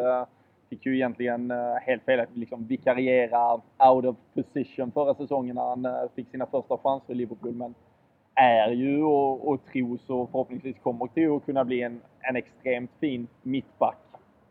[0.69, 1.51] Fick ju egentligen
[1.81, 3.53] helt fel liksom vikariera
[3.91, 7.53] out of position förra säsongen när han fick sina första chanser i Liverpool.
[7.53, 7.73] Men
[8.35, 12.91] är ju och, och tros och förhoppningsvis kommer till att kunna bli en, en extremt
[12.99, 14.05] fin mittback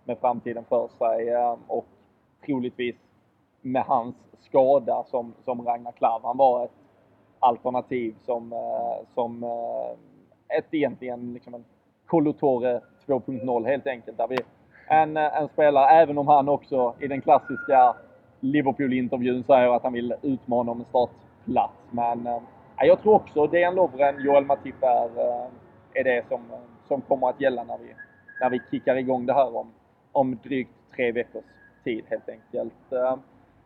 [0.05, 1.37] med framtiden för sig.
[1.67, 1.87] Och
[2.47, 2.97] troligtvis
[3.61, 6.82] med hans skada som, som Ragnar Klavan var ett
[7.43, 11.65] alternativ som, eh, som eh, ett egentligen liksom en
[12.07, 14.19] Colotore 2.0 helt enkelt.
[14.19, 14.39] Där vi,
[14.89, 17.97] en, eh, en spelare, även om han också i den klassiska
[18.41, 21.75] Liverpool-intervjun säger att han vill utmana om en startplats.
[21.91, 22.41] Men äh,
[22.79, 25.47] jag tror också Dejan Lovren, Joel Matip är, äh,
[25.95, 26.41] är det som,
[26.89, 27.95] som kommer att gälla när vi,
[28.41, 29.73] när vi kickar igång det här om,
[30.13, 31.45] om drygt tre veckors
[31.85, 32.93] tid helt enkelt.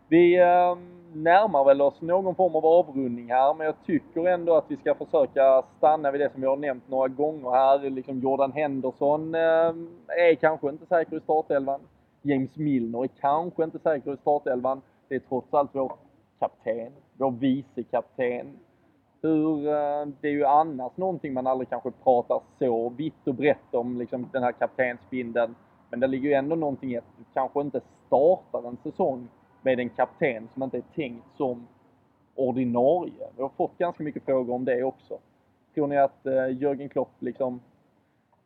[0.09, 0.79] Vi ehm,
[1.13, 4.95] närmar väl oss någon form av avrundning här, men jag tycker ändå att vi ska
[4.95, 7.91] försöka stanna vid det som vi har nämnt några gånger här.
[7.91, 11.81] Liksom Jordan Henderson ehm, är kanske inte säker i startelvan.
[12.23, 14.83] James Milner är kanske inte säker i startelvan.
[15.09, 15.93] Det är trots allt vår
[16.39, 18.59] kapten, vår vice kapten.
[19.23, 23.75] hur, ehm, det är ju annars någonting man aldrig kanske pratar så vitt och brett
[23.75, 25.55] om, liksom den här kaptensbindeln.
[25.91, 29.29] Men det ligger ju ändå någonting i att du kanske inte startar en säsong
[29.67, 31.67] med en kapten som inte är tänkt som
[32.35, 33.29] ordinarie.
[33.37, 35.19] Vi har fått ganska mycket frågor om det också.
[35.75, 37.61] Tror ni att eh, Jörgen Klopp liksom,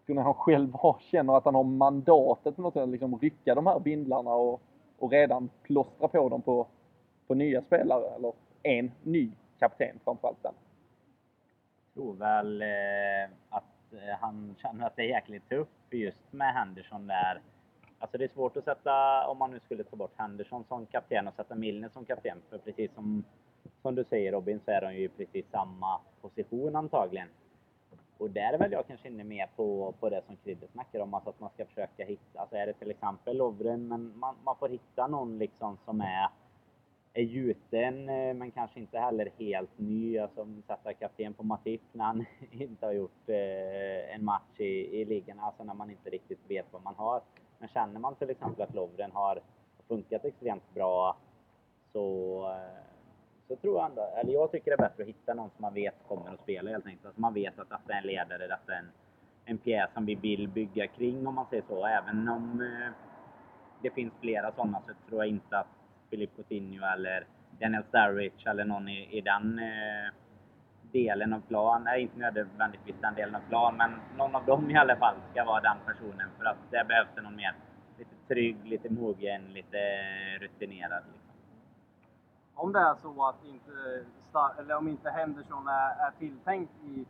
[0.07, 3.19] tror ni han själv har, känner att han har mandatet på något sätt att liksom
[3.19, 4.61] rycka de här bindlarna och,
[4.99, 6.67] och redan plåstra på dem på,
[7.27, 8.15] på nya spelare?
[8.17, 10.55] Eller en ny kapten framförallt den.
[11.95, 16.55] Jag tror väl eh, att eh, han känner att det är jäkligt tufft just med
[16.55, 17.41] Henderson där.
[18.03, 21.29] Alltså det är svårt att sätta, om man nu skulle ta bort Henderson som kapten
[21.29, 22.39] och sätta Milner som kapten.
[22.51, 23.25] För precis som,
[23.83, 27.29] som du säger Robin så är de ju i precis samma position antagligen.
[28.19, 31.15] Och där är väl jag kanske inne mer på, på det som Kridde snackar om,
[31.15, 34.57] alltså att man ska försöka hitta, alltså är det till exempel Lovren, men man, man
[34.57, 36.29] får hitta någon liksom som är
[37.13, 40.19] är gjuten eh, men kanske inte heller helt ny.
[40.19, 45.05] Alltså sätta kapten på Matip när han inte har gjort eh, en match i, i
[45.05, 47.21] ligan, alltså när man inte riktigt vet vad man har.
[47.61, 49.41] Men känner man till exempel att Lovren har
[49.89, 51.17] funkat extremt bra
[51.93, 52.85] så, eh,
[53.49, 55.75] så tror jag ändå, eller jag tycker det är bättre att hitta någon som man
[55.75, 57.07] vet kommer att spela helt enkelt.
[57.07, 58.91] Alltså man vet att detta är en ledare, detta är en,
[59.45, 61.87] en pjäs som vi vill bygga kring om man säger så.
[61.87, 62.93] Även om eh,
[63.83, 65.69] det finns flera sådana så tror jag inte att
[66.11, 67.27] Filip Coutinho eller
[67.61, 70.13] Daniel Sturridge eller någon i, i den eh,
[70.93, 71.85] delen av plan.
[71.85, 75.45] Nej, inte nödvändigtvis den delen av plan, men någon av dem i alla fall ska
[75.45, 76.29] vara den personen.
[76.39, 77.55] För att det behövs det någon mer
[77.99, 79.79] lite trygg, lite mogen, lite
[80.41, 81.03] rutinerad.
[81.13, 81.31] Liksom.
[82.55, 84.05] Om det är så att inte,
[84.59, 87.07] eller om inte Henderson är, är tilltänkt i,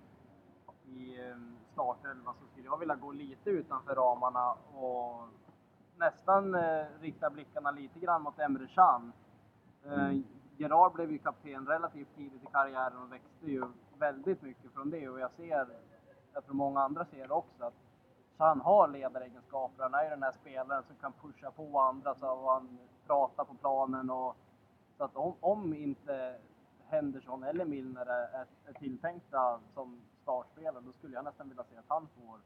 [0.86, 5.28] i ehm, startelva så skulle jag vilja gå lite utanför ramarna och
[5.96, 9.12] nästan eh, riktar blickarna lite grann mot Emre Can.
[9.84, 10.24] Eh, mm.
[10.60, 13.64] Gerard blev ju kapten relativt tidigt i karriären och växte ju
[13.98, 15.66] väldigt mycket från det och jag ser,
[16.32, 17.74] jag tror många andra ser också, att
[18.36, 19.82] Can har ledaregenskaper.
[19.82, 23.54] Han är ju den här spelaren som kan pusha på andra så han pratar på
[23.54, 24.36] planen och
[24.96, 26.36] så att om, om inte
[26.86, 31.76] Henderson eller Milner är, är, är tilltänkta som startspelare, då skulle jag nästan vilja se
[31.76, 32.40] att han får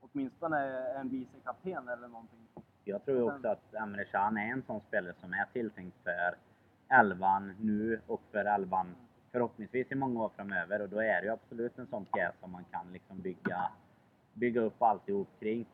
[0.00, 2.48] åtminstone en vice kapten eller någonting.
[2.84, 6.34] Jag tror också att Emre Can är en sån spelare som är tilltänkt för
[7.00, 8.94] elvan nu och för elvan
[9.32, 12.52] förhoppningsvis i många år framöver och då är det ju absolut en sån pjäs som
[12.52, 13.70] man kan liksom bygga,
[14.34, 15.66] bygga upp alltihop kring.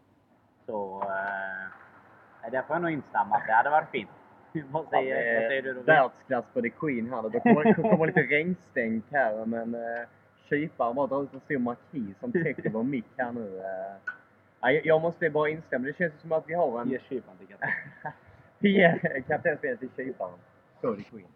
[0.67, 4.11] Så eh, det får jag nog instämma det hade varit fint.
[4.71, 5.85] vad, säger, ja, vad säger du Robin?
[5.85, 7.29] Världsklass på The Queen här.
[7.29, 10.09] Det kommer, kommer lite regnstänk här men eh,
[10.49, 13.59] kyparen bara drar ut en stor markis som täcker vår mick här nu.
[13.59, 14.13] Eh.
[14.61, 15.87] Ja, jag måste bara instämma.
[15.87, 16.91] Det känns som att vi har en...
[16.91, 17.71] Ge kyparen till kapten.
[18.59, 20.39] ger kaptenspelet till kyparen.
[20.81, 21.29] Cody Queen.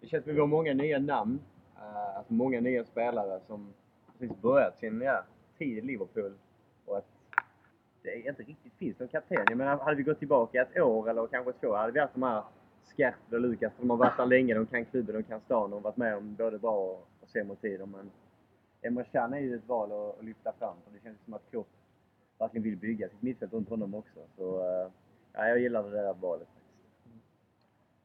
[0.00, 1.40] Det känns som att vi har många nya namn.
[1.76, 3.74] Uh, alltså många nya spelare som
[4.18, 5.24] precis börjat sin ja,
[5.58, 6.32] tid i Liverpool.
[6.84, 7.06] Och att
[8.02, 9.44] det inte riktigt finns någon kapten.
[9.48, 12.22] Jag menar, hade vi gått tillbaka ett år eller kanske två hade vi haft de
[12.22, 12.42] här
[12.96, 13.72] Skert och Lukas.
[13.80, 15.70] De har varit där länge, de kan klubben, de kan stan.
[15.70, 16.76] De har varit med om både bra
[17.20, 17.86] och sämre tider.
[17.86, 18.10] Men
[18.82, 20.76] Emre Can är ju ett val att, att lyfta fram.
[20.84, 21.68] För det känns som att Klopp
[22.38, 24.20] verkligen vill bygga sitt mittfält runt honom också.
[24.36, 24.90] Så uh,
[25.32, 26.48] ja, jag gillade det där valet.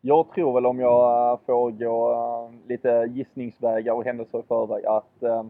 [0.06, 4.86] Jag tror väl om jag eh, får gå eh, lite gissningsvägar och händelser i förväg
[4.86, 5.44] att, eh,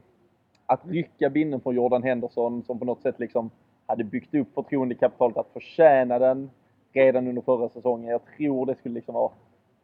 [0.65, 3.49] att rycka binden från Jordan Henderson som på något sätt liksom
[3.85, 6.49] hade byggt upp förtroendekapitalet att förtjäna den
[6.91, 8.11] redan under förra säsongen.
[8.11, 9.31] Jag tror det skulle liksom vara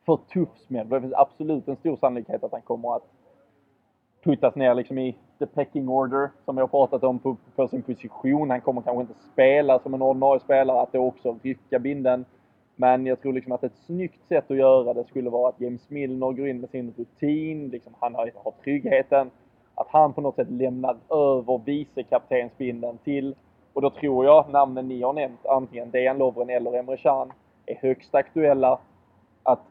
[0.05, 0.89] för tuff smäll.
[0.89, 3.07] Det finns absolut en stor sannolikhet att han kommer att
[4.23, 7.81] puttas ner liksom i the pecking order som vi har pratat om på, på sin
[7.81, 8.49] position.
[8.49, 12.25] Han kommer kanske inte spela som en ordinarie spelare, att då också rycka binden.
[12.81, 15.89] Men jag tror liksom att ett snyggt sätt att göra det skulle vara att James
[15.89, 19.31] Milner går in med sin rutin, liksom han har, har tryggheten.
[19.75, 23.35] Att han på något sätt lämnar över vicekaptensbindeln till,
[23.73, 27.33] och då tror jag namnen ni har nämnt, antingen Dejan Lovren eller Emre Can,
[27.65, 28.79] är högst aktuella.
[29.43, 29.61] Att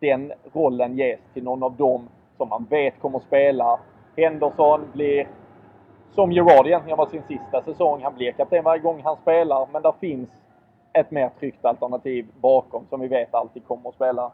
[0.00, 3.80] den rollen ges till någon av dem som man vet kommer spela
[4.16, 5.28] Henderson blir,
[6.14, 9.68] som Gerard egentligen var sin sista säsong, han blir kapten varje gång han spelar.
[9.72, 10.28] Men där finns
[10.92, 14.32] ett mer tryggt alternativ bakom som vi vet alltid kommer att spela.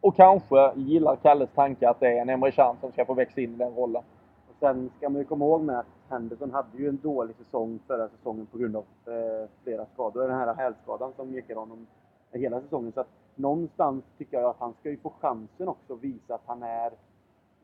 [0.00, 3.40] Och kanske gillar Kalles tanke att det är en Emre Can som ska få växa
[3.40, 4.02] in i den rollen.
[4.48, 7.78] Och sen ska man ju komma ihåg med att Henderson hade ju en dålig säsong
[7.86, 10.28] förra säsongen på grund av eh, flera skador.
[10.28, 11.86] Den här hälskadan som gick honom
[12.32, 12.92] hela säsongen.
[12.92, 16.46] Så att någonstans tycker jag att han ska ju få chansen också att visa att
[16.46, 16.92] han är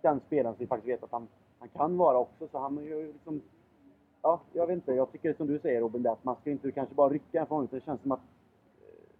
[0.01, 1.29] den spelaren som vi faktiskt vet att han
[1.61, 2.49] han kan vara också.
[2.49, 3.43] Så han har ju liksom...
[4.23, 4.93] Ja, jag vet inte.
[4.93, 7.69] Jag tycker som du säger Robin, att man ska inte kanske bara rycka en från
[7.71, 8.21] Det känns som att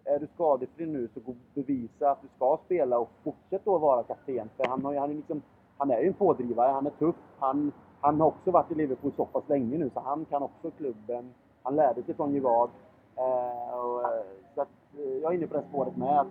[0.05, 3.79] eh, är du skadefri nu så gå bevisa att du ska spela och fortsätt då
[3.79, 4.49] vara kapten.
[4.57, 5.43] För han har han, är liksom
[5.79, 7.17] han är ju en pådrivare, han är tuff.
[7.39, 10.71] Han, han har också varit i Liverpool så pass länge nu så han kan också
[10.71, 11.35] klubben.
[11.63, 12.71] Han lärde sig från Gerard.
[13.17, 14.25] Eh, och, eh,
[14.55, 14.69] så att,
[14.99, 16.21] eh, jag är inne på det spåret med.
[16.21, 16.27] Att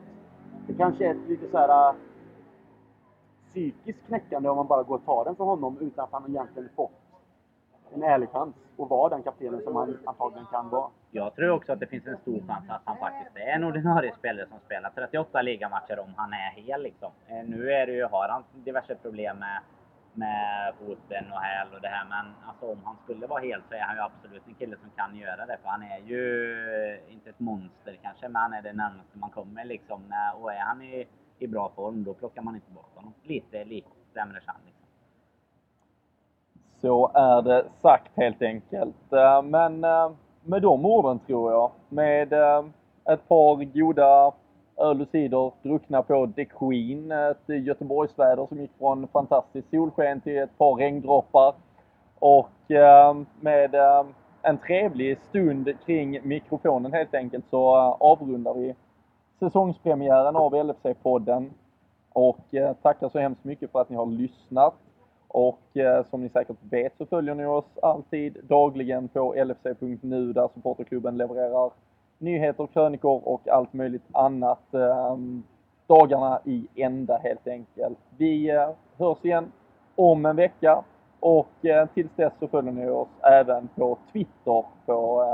[0.67, 1.95] det kanske är lite så här
[3.49, 6.69] psykiskt knäckande om man bara går och tar den från honom utan att han egentligen
[6.75, 6.98] fått
[7.93, 10.89] en ärlig chans att vara den kaptenen som han antagligen kan vara.
[11.11, 14.13] Jag tror också att det finns en stor chans att han faktiskt är en ordinarie
[14.15, 17.11] spelare som spelar 38 ligamatcher om han är hel liksom.
[17.27, 19.61] Eh, nu är det ju, har han diverse problem med,
[20.13, 23.75] med foten och häl och det här, men alltså om han skulle vara hel så
[23.75, 25.57] är han ju absolut en kille som kan göra det.
[25.63, 26.23] För han är ju
[27.09, 30.01] inte ett monster kanske, men han är det närmaste man kommer liksom.
[30.11, 31.07] Eh, och är han i,
[31.39, 33.13] i bra form, då plockar man inte bort honom.
[33.23, 34.78] Lite, lite sämre chans.
[36.81, 39.13] Så är det sagt helt enkelt.
[39.13, 40.11] Eh, men eh,
[40.43, 42.63] med de orden tror jag, med eh,
[43.05, 44.31] ett par goda
[44.77, 50.37] öl och cider druckna på The Queen, ett Göteborgsväder som gick från fantastiskt solsken till
[50.37, 51.53] ett par regndroppar
[52.19, 52.49] och
[53.39, 53.75] med
[54.41, 57.65] en trevlig stund kring mikrofonen helt enkelt så
[57.99, 58.75] avrundar vi
[59.39, 61.49] säsongspremiären av LFC-podden
[62.13, 62.45] och
[62.81, 64.75] tackar så hemskt mycket för att ni har lyssnat.
[65.31, 70.49] Och eh, som ni säkert vet så följer ni oss alltid dagligen på lfc.nu där
[70.53, 71.71] supporterklubben levererar
[72.17, 75.43] nyheter, krönikor och allt möjligt annat ehm,
[75.87, 77.97] dagarna i ända helt enkelt.
[78.17, 79.51] Vi eh, hörs igen
[79.95, 80.83] om en vecka
[81.19, 85.25] och eh, tills dess så följer ni oss även på Twitter på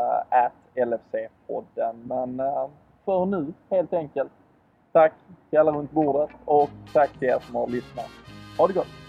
[0.76, 1.96] LFC-podden.
[2.04, 2.42] Men
[3.06, 4.32] för nu helt enkelt,
[4.92, 5.14] tack
[5.50, 8.10] till alla runt bordet och tack till er som har lyssnat.
[8.58, 9.05] Ha det gott!